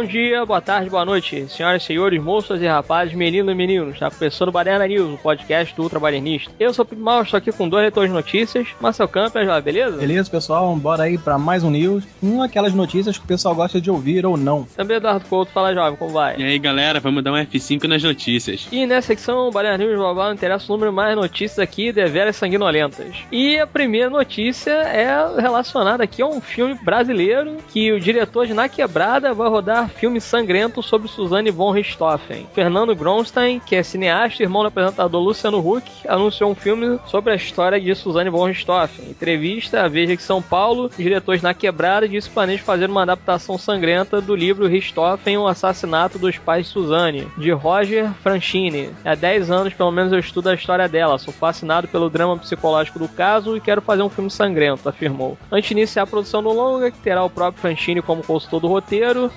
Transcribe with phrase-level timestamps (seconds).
[0.00, 3.98] Bom dia, boa tarde, boa noite, senhoras e senhores, moças e rapazes, meninos e meninos.
[3.98, 6.50] Tá começando o Baderna News, o podcast do Ultra Badernista.
[6.58, 8.68] Eu sou o Pipo Mal, estou aqui com dois leitores de notícias.
[8.80, 9.98] Marcel Campos, beleza?
[9.98, 12.02] Beleza, pessoal, bora aí para mais um news.
[12.22, 14.64] Um aquelas notícias que o pessoal gosta de ouvir ou não.
[14.74, 16.38] Também Eduardo Couto, fala jovem, como vai?
[16.38, 18.68] E aí, galera, vamos dar um F5 nas notícias.
[18.72, 23.16] E nessa secção Baderna News blá blá, interessa o número mais notícias aqui, deveras sanguinolentas.
[23.30, 28.54] E a primeira notícia é relacionada aqui a um filme brasileiro que o diretor de
[28.54, 32.46] Na Quebrada vai rodar filme sangrento sobre Suzanne von Richthofen.
[32.54, 37.32] Fernando Gronstein, que é cineasta e irmão do apresentador Luciano Huck, anunciou um filme sobre
[37.32, 39.10] a história de Suzanne von Richthofen.
[39.10, 42.88] Entrevista à Veja de São Paulo, o diretor de Na Quebrada disse que planeja fazer
[42.88, 48.90] uma adaptação sangrenta do livro Richthofen, O Assassinato dos Pais de Suzanne, de Roger Franchini.
[49.04, 51.18] Há 10 anos, pelo menos, eu estudo a história dela.
[51.18, 55.36] Sou fascinado pelo drama psicológico do caso e quero fazer um filme sangrento, afirmou.
[55.50, 58.68] Antes de iniciar a produção do longa, que terá o próprio Franchini como consultor do
[58.68, 59.30] roteiro,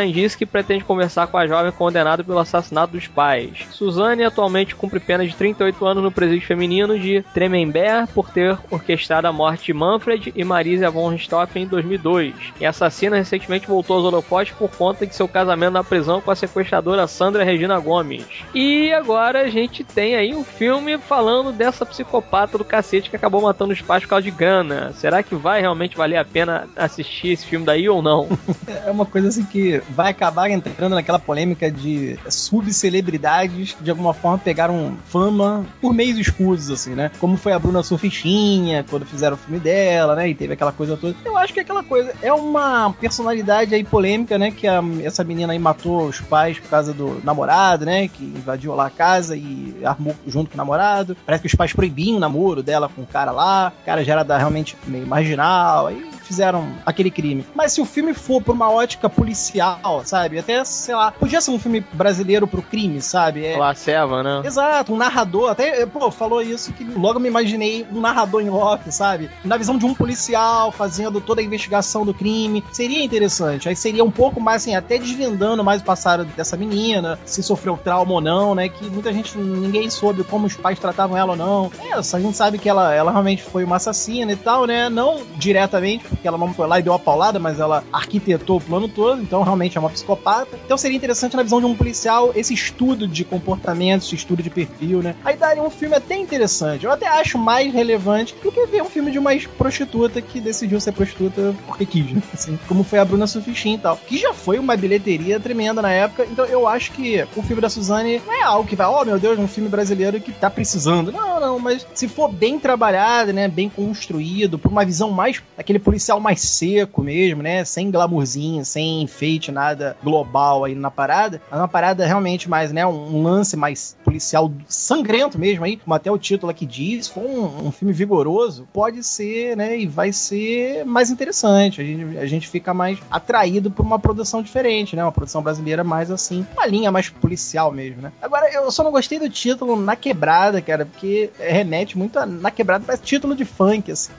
[0.00, 3.66] Bronstein disse que pretende conversar com a jovem condenada pelo assassinato dos pais.
[3.70, 9.26] Suzanne atualmente cumpre pena de 38 anos no presídio feminino de Tremembert por ter orquestrado
[9.26, 12.34] a morte de Manfred e Marisa von Richthofen em 2002.
[12.60, 16.30] E a assassina recentemente voltou aos holofotes por conta de seu casamento na prisão com
[16.30, 18.24] a sequestradora Sandra Regina Gomes.
[18.54, 23.42] E agora a gente tem aí um filme falando dessa psicopata do cacete que acabou
[23.42, 24.92] matando os pais por causa de grana.
[24.94, 28.28] Será que vai realmente valer a pena assistir esse filme daí ou não?
[28.86, 34.38] é uma coisa assim que vai acabar entrando naquela polêmica de subcelebridades de alguma forma
[34.38, 37.10] pegaram fama por meios escusos, assim, né?
[37.18, 40.28] Como foi a Bruna Surfistinha, quando fizeram o filme dela, né?
[40.28, 41.14] E teve aquela coisa toda.
[41.24, 44.50] Eu acho que aquela coisa é uma personalidade aí polêmica, né?
[44.50, 48.08] Que a, essa menina aí matou os pais por causa do namorado, né?
[48.08, 51.16] Que invadiu lá a casa e armou junto com o namorado.
[51.26, 53.72] Parece que os pais proibiam o namoro dela com o cara lá.
[53.82, 55.86] O cara já era da, realmente meio marginal.
[55.88, 57.44] Aí fizeram aquele crime.
[57.56, 60.38] Mas se o filme for por uma ótica policial, sabe?
[60.38, 63.44] Até, sei lá, podia ser um filme brasileiro pro crime, sabe?
[63.44, 63.58] É...
[63.58, 64.42] La Seva, né?
[64.44, 65.50] Exato, um narrador.
[65.50, 69.28] Até, pô, falou isso que logo me imaginei um narrador em off, sabe?
[69.44, 72.62] Na visão de um policial fazendo toda a investigação do crime.
[72.70, 73.68] Seria interessante.
[73.68, 77.76] Aí seria um pouco mais, assim, até desvendando mais o passado dessa menina, se sofreu
[77.76, 78.68] trauma ou não, né?
[78.68, 81.72] Que muita gente, ninguém soube como os pais tratavam ela ou não.
[81.82, 84.88] É, a gente sabe que ela, ela realmente foi uma assassina e tal, né?
[84.88, 88.60] Não diretamente, porque ela não foi lá e deu a paulada, mas ela arquitetou o
[88.60, 90.58] plano todo, então realmente é uma psicopata.
[90.66, 94.50] Então seria interessante na visão de um policial esse estudo de comportamento, esse estudo de
[94.50, 95.16] perfil, né?
[95.24, 96.84] Aí daria um filme até interessante.
[96.84, 100.78] Eu até acho mais relevante do que ver um filme de uma prostituta que decidiu
[100.78, 102.22] ser prostituta porque quis, né?
[102.34, 103.96] Assim, como foi a Bruna Sufishin e tal.
[103.96, 106.26] Que já foi uma bilheteria tremenda na época.
[106.30, 109.18] Então eu acho que o filme da Suzane não é algo que vai, oh meu
[109.18, 111.10] Deus, um filme brasileiro que tá precisando.
[111.10, 113.48] Não, não, mas se for bem trabalhado, né?
[113.48, 115.42] Bem construído, por uma visão mais.
[115.56, 117.64] aquele policial mais seco mesmo, né?
[117.64, 121.40] Sem glamourzinho, sem enfeite, nada global aí na parada.
[121.50, 122.86] É uma parada realmente mais, né?
[122.86, 127.08] Um lance mais policial sangrento mesmo aí, como até o título aqui diz.
[127.08, 129.78] For um, um filme vigoroso, pode ser, né?
[129.78, 131.80] E vai ser mais interessante.
[131.80, 135.04] A gente, a gente fica mais atraído por uma produção diferente, né?
[135.04, 138.12] Uma produção brasileira mais assim, uma linha mais policial mesmo, né?
[138.22, 142.50] Agora, eu só não gostei do título Na Quebrada, cara, porque remete muito a Na
[142.50, 144.12] Quebrada, parece título de funk, assim.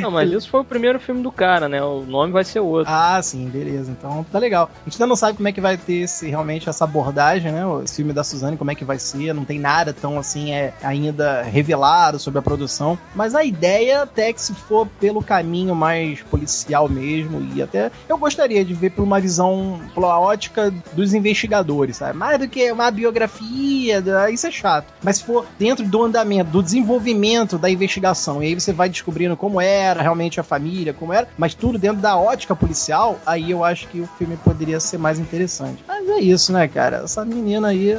[0.00, 1.80] Não, mas isso foi o primeiro filme do cara, né?
[1.80, 2.92] O nome vai ser outro.
[2.92, 3.92] Ah, sim, beleza.
[3.92, 4.68] Então tá legal.
[4.74, 7.62] A gente ainda não sabe como é que vai ter esse, realmente essa abordagem, né?
[7.84, 9.32] Esse filme da Suzane, como é que vai ser.
[9.32, 12.98] Não tem nada tão assim é, ainda revelado sobre a produção.
[13.14, 18.18] Mas a ideia até que se for pelo caminho mais policial mesmo, e até eu
[18.18, 22.18] gostaria de ver por uma visão, pela ótica dos investigadores, sabe?
[22.18, 24.02] Mais do que uma biografia,
[24.32, 24.92] isso é chato.
[25.02, 29.36] Mas se for dentro do andamento, do desenvolvimento da investigação, e aí você vai descobrindo
[29.36, 33.64] como era realmente a família, como era, mas tudo dentro da ótica policial, aí eu
[33.64, 35.84] acho que o filme poderia ser mais interessante.
[35.86, 37.02] Mas é isso, né, cara?
[37.04, 37.96] Essa menina aí.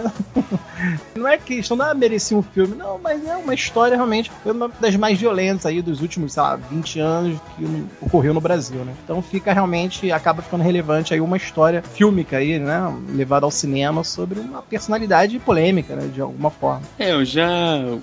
[1.16, 4.96] não é questão, não merecia um filme, não, mas é uma história realmente uma das
[4.96, 8.94] mais violentas aí dos últimos, sei lá, 20 anos que ocorreu no Brasil, né?
[9.04, 12.80] Então fica realmente, acaba ficando relevante aí uma história fílmica aí, né?
[13.10, 16.10] Levada ao cinema sobre uma personalidade polêmica, né?
[16.14, 16.82] De alguma forma.
[16.98, 17.50] É, eu já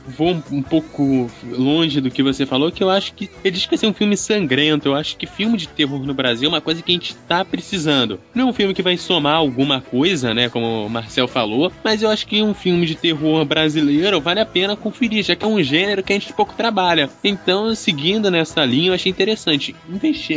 [0.06, 3.64] vou um, um pouco longe do que você falou, que eu acho que ele diz
[3.64, 4.88] que vai ser um filme sangrento.
[4.88, 7.44] Eu acho que filme de terror no Brasil é uma coisa que a gente tá
[7.44, 8.18] precisando.
[8.34, 10.48] Não é um filme que vai somar alguma coisa coisa, né?
[10.48, 14.46] Como o Marcel falou, mas eu acho que um filme de terror brasileiro vale a
[14.46, 17.10] pena conferir, já que é um gênero que a gente pouco trabalha.
[17.22, 19.74] Então, seguindo nessa linha, eu achei interessante.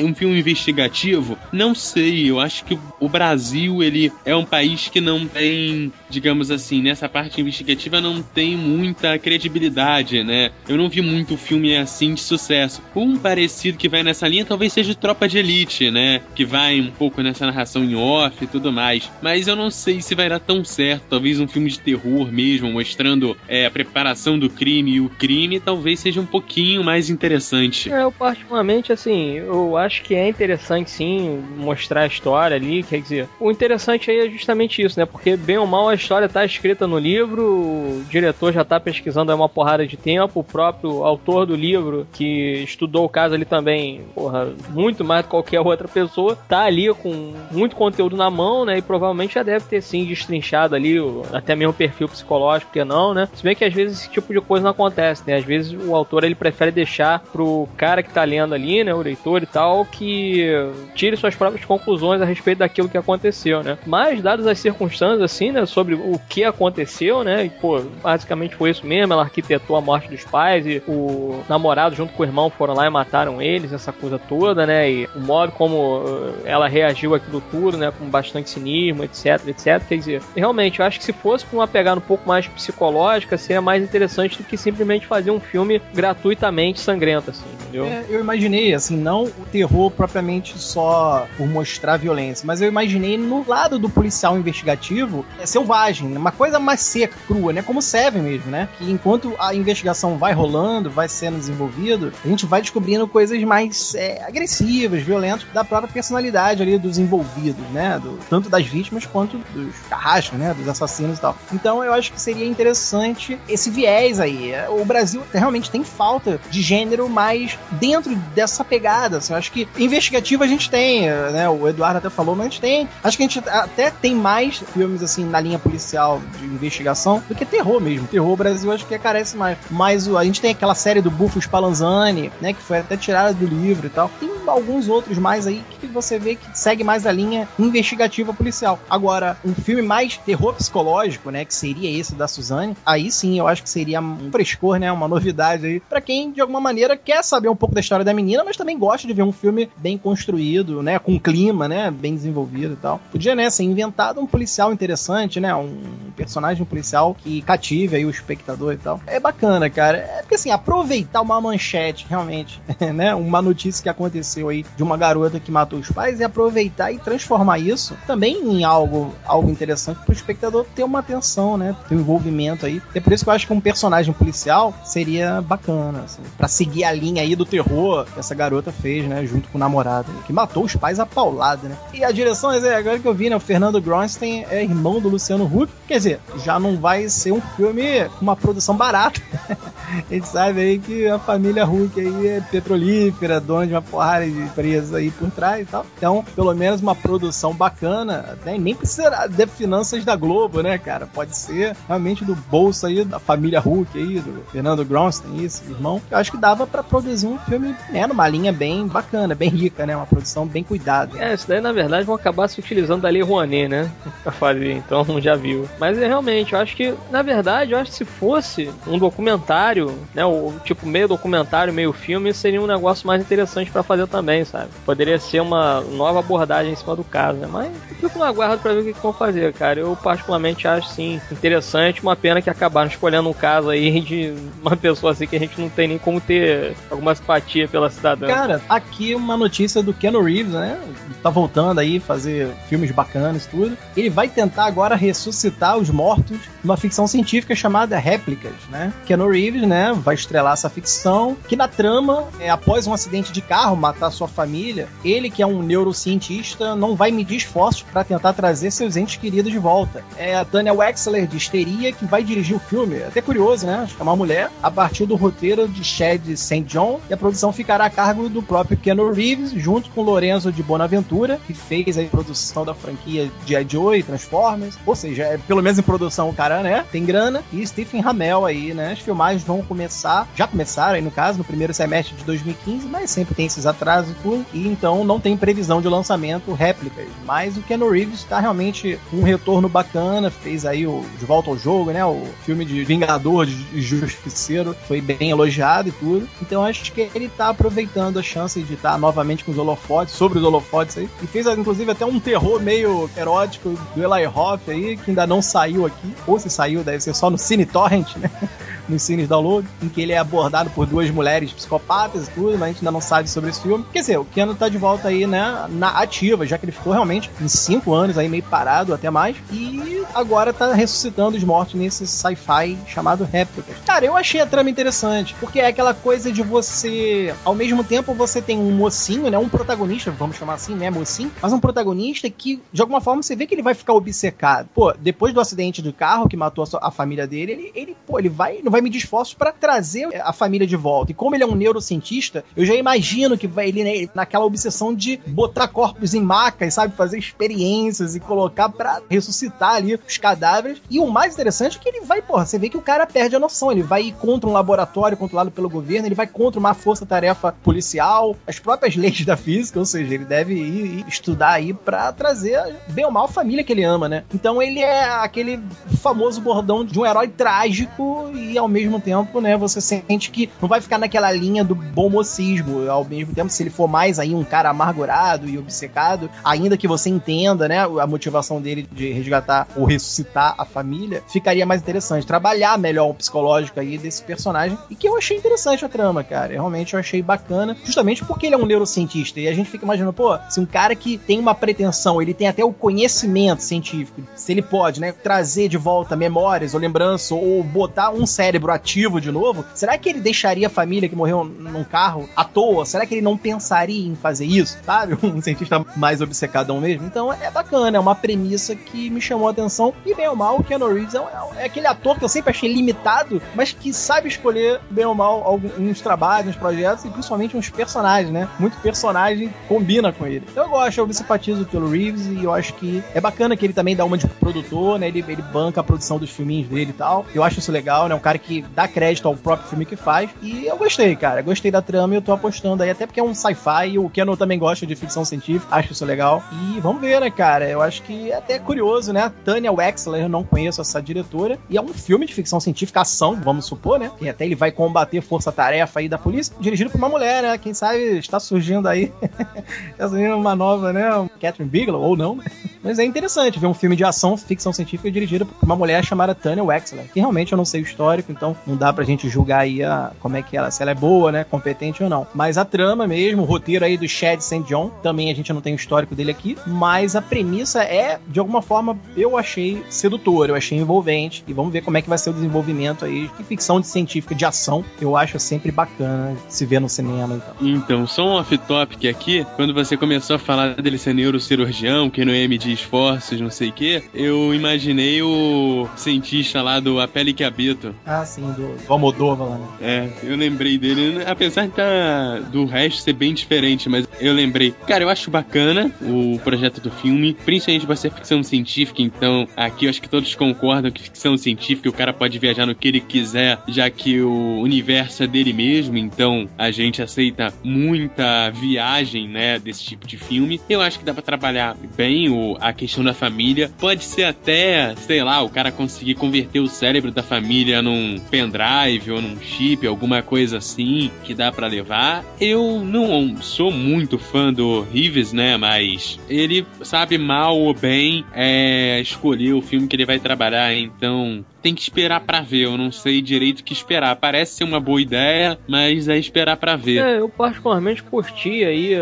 [0.04, 5.00] Um filme investigativo, não sei, eu acho que o Brasil, ele é um país que
[5.00, 10.51] não tem, digamos assim, nessa parte investigativa não tem muita credibilidade, né?
[10.68, 12.81] Eu não vi muito filme assim de sucesso.
[12.95, 16.21] Um parecido que vai nessa linha talvez seja Tropa de Elite, né?
[16.35, 19.09] Que vai um pouco nessa narração em off e tudo mais.
[19.21, 21.03] Mas eu não sei se vai dar tão certo.
[21.09, 25.59] Talvez um filme de terror mesmo, mostrando é, a preparação do crime e o crime,
[25.59, 27.91] talvez seja um pouquinho mais interessante.
[27.91, 32.83] É, eu particularmente, assim, eu acho que é interessante sim mostrar a história ali.
[32.83, 35.06] Quer dizer, o interessante aí é justamente isso, né?
[35.06, 39.31] Porque bem ou mal a história tá escrita no livro, o diretor já tá pesquisando
[39.31, 43.45] há uma porrada de tempo, o próprio autor do livro, que estudou o caso ali
[43.45, 48.30] também, porra, muito mais do que qualquer outra pessoa, tá ali com muito conteúdo na
[48.30, 48.78] mão, né?
[48.78, 50.98] E provavelmente já deve ter sim destrinchado ali,
[51.34, 53.28] até mesmo perfil psicológico, que não, né?
[53.34, 55.36] Se bem que às vezes esse tipo de coisa não acontece, né?
[55.36, 58.94] Às vezes o autor ele prefere deixar pro cara que tá lendo ali, né?
[58.94, 60.48] O leitor e tal, que
[60.95, 63.78] tire suas próprias conclusões a respeito daquilo que aconteceu, né?
[63.86, 65.66] Mas, dadas as circunstâncias, assim, né?
[65.66, 67.45] Sobre o que aconteceu, né?
[67.45, 69.13] E, pô, basicamente foi isso mesmo.
[69.13, 72.86] Ela arquitetou a morte dos pais e o namorado junto com o irmão foram lá
[72.86, 74.91] e mataram eles, essa coisa toda, né?
[74.91, 76.03] E o modo como
[76.45, 77.91] eh, ela reagiu àquilo tudo, né?
[77.97, 79.81] Com bastante cinismo, etc, etc.
[79.88, 83.38] Quer dizer, realmente, eu acho que se fosse pra uma pegada um pouco mais psicológica,
[83.38, 87.86] seria mais interessante do que simplesmente fazer um filme gratuitamente sangrento, assim, entendeu?
[87.86, 93.18] É, eu imaginei, assim, não o terror propriamente só por mostrar violência, mas eu imaginei
[93.18, 97.62] no lado do policial investigativo é selvagem, uma coisa mais seca, crua, né?
[97.62, 98.68] Como Seven mesmo, né?
[98.77, 103.95] Que enquanto a investigação vai rolando, vai sendo desenvolvido, a gente vai descobrindo coisas mais
[103.95, 108.00] é, agressivas, violentas da própria personalidade ali dos envolvidos, né?
[108.02, 110.54] Do, tanto das vítimas quanto dos carrascos, né?
[110.54, 111.38] Dos assassinos e tal.
[111.54, 114.54] Então eu acho que seria interessante esse viés aí.
[114.70, 119.18] O Brasil realmente tem falta de gênero mais dentro dessa pegada.
[119.18, 121.50] Assim, eu acho que investigativo a gente tem, né?
[121.50, 122.90] O Eduardo até falou, mas a gente tem.
[123.04, 127.36] Acho que a gente até tem mais filmes assim na linha policial de investigação do
[127.36, 128.08] que terror mesmo.
[128.08, 129.58] Terror Brasil acho que carece mais.
[129.70, 132.54] Mas a gente tem aquela série do Buffo Spallanzani, né?
[132.54, 134.12] Que foi até tirada do livro e tal.
[134.19, 138.80] Tem alguns outros mais aí que você vê que segue mais a linha investigativa policial.
[138.89, 141.45] Agora, um filme mais terror psicológico, né?
[141.45, 144.92] Que seria esse da Suzane, aí sim eu acho que seria um frescor, né?
[144.92, 145.80] Uma novidade aí.
[145.80, 148.77] para quem, de alguma maneira, quer saber um pouco da história da menina, mas também
[148.77, 151.00] gosta de ver um filme bem construído, né?
[151.00, 151.89] Com clima, né?
[151.92, 153.00] Bem desenvolvido e tal.
[153.12, 153.50] Podia, né?
[153.50, 155.54] Ser inventado um policial interessante, né?
[155.56, 155.80] Um
[156.16, 159.01] personagem policial que cative aí o espectador e tal.
[159.07, 159.98] É bacana, cara.
[159.98, 162.62] É porque assim, aproveitar uma manchete, realmente,
[162.94, 163.16] né?
[163.16, 164.08] Uma notícia que aconteceu
[164.50, 168.63] aí de uma garota que matou os pais e aproveitar e transformar isso também em
[168.63, 171.75] algo, algo interessante pro espectador ter uma atenção, né?
[171.88, 172.81] Ter um envolvimento aí.
[172.94, 176.83] É por isso que eu acho que um personagem policial seria bacana, assim, pra seguir
[176.83, 179.25] a linha aí do terror que essa garota fez, né?
[179.25, 181.78] Junto com o namorado, né, que matou os pais a paulada, né?
[181.94, 183.35] E a direção, agora que eu vi, né?
[183.35, 185.71] O Fernando Gronstein é irmão do Luciano Huck.
[185.87, 189.21] Quer dizer, já não vai ser um filme com uma produção barata.
[190.10, 194.26] a gente sabe aí que a família Huck aí é petrolífera, dona de uma porrada
[194.26, 195.86] de empresas aí por trás e tal.
[195.98, 198.58] Então, pelo menos uma produção bacana, né?
[198.58, 201.08] nem precisa de finanças da Globo, né, cara?
[201.08, 206.02] Pode ser realmente do bolso aí da família Huck aí, do Fernando Gronstein, esse irmão.
[206.10, 209.86] Eu acho que dava para produzir um filme, né, numa linha bem bacana, bem rica,
[209.86, 209.96] né?
[209.96, 211.18] Uma produção bem cuidada.
[211.18, 213.92] É, isso daí na verdade vão acabar se utilizando da Lei Rouanet, né?
[214.24, 215.68] Pra fazer, então já viu.
[215.80, 219.79] Mas é realmente, eu acho que, na verdade, eu acho que se fosse um documentário,
[220.14, 220.26] né?
[220.26, 224.69] O tipo meio documentário, meio filme, seria um negócio mais interessante para fazer também, sabe?
[224.86, 227.48] Poderia ser uma nova abordagem em cima do caso, né?
[227.52, 229.80] Mas eu fico no aguardo pra ver o que, que vão fazer, cara.
[229.80, 234.76] Eu particularmente acho sim interessante, uma pena que acabaram escolhendo um caso aí de uma
[234.76, 238.28] pessoa assim que a gente não tem nem como ter alguma simpatia pela cidadã.
[238.28, 240.80] Cara, aqui uma notícia do Keanu Reeves, né?
[241.21, 243.78] Tá voltando aí fazer filmes bacanas tudo.
[243.95, 248.94] Ele vai tentar agora ressuscitar os mortos numa ficção científica chamada Réplicas, né?
[249.06, 253.42] Keanu Reeves, né, vai estrelar essa ficção que na trama, é, após um acidente de
[253.42, 258.33] carro matar sua família, ele que é um neurocientista não vai medir esforços para tentar
[258.33, 260.04] trazer seus entes queridos de volta.
[260.18, 262.97] É a Tanya Wexler de Histeria que vai dirigir o filme.
[262.97, 263.81] É até curioso, né?
[263.83, 266.61] Acho que é uma mulher a partir do roteiro de Chad St.
[266.61, 270.64] John e a produção ficará a cargo do próprio Keanu Reeves junto com Lorenzo de
[270.64, 273.68] Bonaventura que fez a produção da franquia G.I.
[273.69, 274.78] Joe e Transformers.
[274.85, 276.85] Ou seja, é, pelo menos em produção o cara, né?
[276.92, 277.44] Tem grana.
[277.54, 278.94] E Stephen Hamel aí, né?
[278.94, 282.87] As filmagens vão vão começar, já começaram aí no caso, no primeiro semestre de 2015,
[282.87, 287.07] mas sempre tem esses atrasos por, e então não tem previsão de lançamento réplicas.
[287.25, 291.57] Mas o Keanu Reeves está realmente um retorno bacana, fez aí o De Volta ao
[291.57, 292.04] Jogo, né?
[292.06, 296.28] O filme de Vingador, de Justiceiro, foi bem elogiado e tudo.
[296.42, 300.39] Então acho que ele tá aproveitando a chance de estar novamente com os holofotes, sobre
[300.39, 304.97] os holofotes aí, e fez inclusive até um terror meio erótico do Eli Roth aí,
[304.97, 308.30] que ainda não saiu aqui, ou se saiu, deve ser só no Cine Torrent, né?
[308.90, 312.64] nos cines download, em que ele é abordado por duas mulheres psicopatas e tudo, mas
[312.64, 313.86] a gente ainda não sabe sobre esse filme.
[313.92, 316.94] Quer dizer, o Keanu tá de volta aí, né, na ativa, já que ele ficou
[316.94, 321.76] realmente em cinco anos aí meio parado, até mais, e agora tá ressuscitando os mortos
[321.76, 323.76] nesse sci-fi chamado Réplicas.
[323.86, 328.14] Cara, eu achei a trama interessante, porque é aquela coisa de você, ao mesmo tempo
[328.14, 332.30] você tem um mocinho, né, um protagonista, vamos chamar assim, né, mocinho, mas um protagonista
[332.30, 334.69] que, de alguma forma, você vê que ele vai ficar obcecado.
[334.74, 338.19] Pô, depois do acidente do carro que matou a, a família dele, ele, ele, pô,
[338.19, 341.12] ele vai, não vai vai medir esforços para trazer a família de volta.
[341.12, 344.95] E como ele é um neurocientista, eu já imagino que vai ele né, naquela obsessão
[344.95, 346.95] de botar corpos em macas, sabe?
[346.95, 350.81] Fazer experiências e colocar para ressuscitar ali os cadáveres.
[350.90, 353.36] E o mais interessante é que ele vai, porra, você vê que o cara perde
[353.36, 353.71] a noção.
[353.71, 358.59] Ele vai contra um laboratório controlado pelo governo, ele vai contra uma força-tarefa policial, as
[358.59, 363.06] próprias leis da física, ou seja, ele deve ir, ir estudar aí para trazer bem
[363.06, 364.24] ou mal a família que ele ama, né?
[364.33, 365.59] Então ele é aquele
[366.02, 370.68] famoso bordão de um herói trágico e ao mesmo tempo, né, você sente que não
[370.68, 372.90] vai ficar naquela linha do bom mocismo.
[372.90, 376.88] Ao mesmo tempo, se ele for mais aí um cara amargurado e obcecado, ainda que
[376.88, 382.26] você entenda, né, a motivação dele de resgatar ou ressuscitar a família, ficaria mais interessante.
[382.26, 384.78] Trabalhar melhor o psicológico aí desse personagem.
[384.90, 386.54] E que eu achei interessante a trama, cara.
[386.54, 389.40] realmente eu achei bacana, justamente porque ele é um neurocientista.
[389.40, 392.47] E a gente fica imaginando, pô, se um cara que tem uma pretensão, ele tem
[392.47, 397.64] até o conhecimento científico, se ele pode, né, trazer de volta memórias ou lembranças, ou
[397.64, 401.44] botar um cérebro cérebro ativo de novo, será que ele deixaria a família que morreu
[401.44, 402.85] num carro à toa?
[402.85, 404.78] Será que ele não pensaria em fazer isso?
[404.85, 405.18] Sabe?
[405.30, 407.06] Um cientista mais obcecadão mesmo.
[407.06, 409.94] Então é bacana, é uma premissa que me chamou a atenção.
[410.06, 411.21] E bem ou mal, o Keanu Reeves é,
[411.57, 415.44] é aquele ator que eu sempre achei limitado, mas que sabe escolher bem ou mal
[415.44, 418.49] alguns trabalhos, uns projetos e principalmente uns personagens, né?
[418.59, 420.45] Muito personagem combina com ele.
[420.49, 423.66] Então eu gosto, eu me simpatizo pelo Reeves e eu acho que é bacana que
[423.66, 425.07] ele também dá uma de produtor, né?
[425.07, 427.25] Ele, ele banca a produção dos filminhos dele e tal.
[427.35, 428.16] Eu acho isso legal, né?
[428.16, 430.29] Um cara que dá crédito ao próprio filme que faz.
[430.41, 431.41] E eu gostei, cara.
[431.41, 433.97] Gostei da trama e eu tô apostando aí, até porque é um sci-fi.
[433.97, 436.44] O Keanu também gosta de ficção científica, acho isso legal.
[436.51, 437.69] E vamos ver, né, cara?
[437.69, 439.31] Eu acho que é até curioso, né?
[439.44, 441.57] Tânia Wexler, eu não conheço essa diretora.
[441.69, 444.11] E é um filme de ficção científica, ação, vamos supor, né?
[444.18, 447.57] Que até ele vai combater força-tarefa aí da polícia, dirigido por uma mulher, né?
[447.57, 449.11] Quem sabe está surgindo aí.
[449.91, 451.09] está surgindo uma nova, né?
[451.39, 452.45] Catherine Bigelow, ou não, né?
[452.83, 456.33] Mas é interessante ver um filme de ação, ficção científica dirigido por uma mulher chamada
[456.33, 459.62] Tânia Wexler, que realmente eu não sei o histórico, então não dá pra gente julgar
[459.62, 462.28] aí a, como é que ela, se ela é boa, né, competente ou não.
[462.33, 464.64] Mas a trama mesmo, o roteiro aí do Chad St.
[464.64, 468.40] John, também a gente não tem o histórico dele aqui, mas a premissa é, de
[468.40, 472.18] alguma forma, eu achei sedutora, eu achei envolvente, e vamos ver como é que vai
[472.18, 476.66] ser o desenvolvimento aí de ficção de científica, de ação, eu acho sempre bacana se
[476.66, 477.56] ver no cinema então.
[477.62, 482.33] Então, só um off-topic aqui, quando você começou a falar dele ser neurocirurgião, que não
[482.33, 487.44] ia esforços, não sei o que, eu imaginei o cientista lá do A Pele que
[487.44, 487.95] Habito.
[488.06, 489.68] Ah, sim, do, do Almodóvar lá, né?
[489.81, 494.73] É, eu lembrei dele, apesar de tá, do resto ser bem diferente, mas eu lembrei.
[494.88, 499.85] Cara, eu acho bacana o projeto do filme, principalmente vai ser ficção científica, então aqui
[499.85, 502.99] eu acho que todos concordam que ficção científica o cara pode viajar no que ele
[502.99, 509.59] quiser, já que o universo é dele mesmo, então a gente aceita muita viagem, né,
[509.59, 510.59] desse tipo de filme.
[510.69, 513.71] Eu acho que dá pra trabalhar bem o, a questão da família.
[513.80, 519.12] Pode ser até, sei lá, o cara conseguir converter o cérebro da família num pendrive
[519.12, 522.23] ou num chip, alguma coisa assim que dá para levar.
[522.39, 525.58] Eu não sou muito fã do Reeves, né?
[525.58, 531.43] Mas ele sabe mal ou bem é, escolher o filme que ele vai trabalhar, então
[531.62, 532.65] tem que esperar para ver.
[532.65, 534.15] Eu não sei direito o que esperar.
[534.15, 537.04] Parece ser uma boa ideia, mas é esperar para ver.
[537.04, 538.93] É, eu particularmente curti aí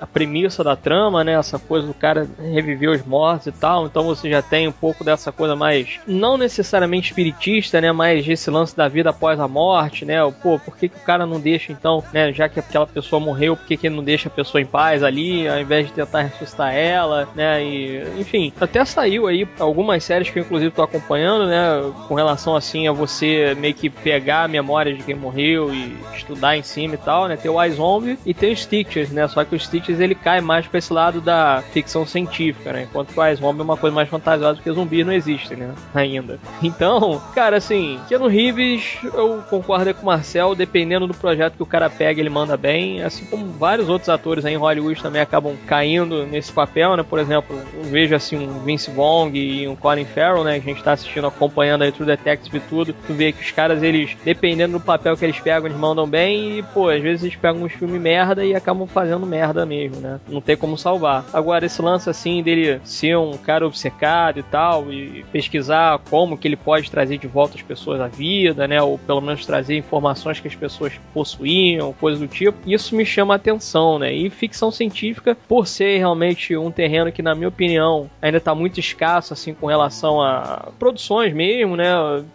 [0.00, 1.32] a premissa da trama, né?
[1.32, 3.86] Essa coisa do cara reviver os mortos e tal.
[3.86, 7.92] Então você já tem um pouco dessa coisa mais, não necessariamente espiritista, né?
[7.92, 10.18] Mas esse lance da vida após a morte, né?
[10.42, 12.32] Pô, por que, que o cara não deixa então, né?
[12.32, 15.02] Já que aquela pessoa morreu, por que, que ele não deixa a pessoa em paz
[15.02, 17.64] ali, ao invés de tentar ressuscitar ela, né?
[17.64, 21.92] E, enfim, até saiu aí algumas séries que eu inclusive tô acompanhando, né?
[22.08, 26.56] Com relação assim a você meio que pegar a memória de quem morreu e estudar
[26.56, 27.36] em cima e tal, né?
[27.36, 29.26] Tem o iZombie e tem o Stitches, né?
[29.28, 32.86] Só que o Stitches ele cai mais pra esse lado da ficção científica, né?
[32.88, 35.74] Enquanto que o iZombie é uma coisa mais fantasiosa porque zumbis não existem, né?
[35.94, 36.38] Ainda.
[36.62, 41.66] Então, cara, assim, Keanu Reeves, eu concordo com o Marcel, dependendo do projeto que o
[41.66, 45.54] cara pega, ele manda bem, assim como vários outros atores aí em Hollywood também acabam
[45.66, 47.02] caindo nesse papel, né?
[47.02, 50.60] Por exemplo, eu vejo assim um Vince Vaughn e um Colin Farrell, né?
[50.60, 52.94] Que a gente tá assistindo, acompanhando aí True Detective e tudo.
[53.06, 56.58] Tu vê que os caras, eles, dependendo do papel que eles pegam, eles mandam bem
[56.58, 60.20] e, pô, às vezes eles pegam uns filmes merda e acabam fazendo merda mesmo, né?
[60.28, 61.24] Não tem como salvar.
[61.32, 66.48] Agora, esse lance assim dele ser um cara obcecado e tal, e pesquisar como que
[66.48, 68.80] ele pode trazer de volta as pessoas à vida, né?
[68.82, 72.58] Ou pelo menos trazer informações que as pessoas possuíam, coisas do tipo.
[72.66, 74.12] Isso me chama a atenção, né?
[74.12, 78.80] E ficção científica, por ser realmente um terreno que, na minha opinião, ainda está muito
[78.80, 81.81] escasso, assim, com relação a produções mesmo, né?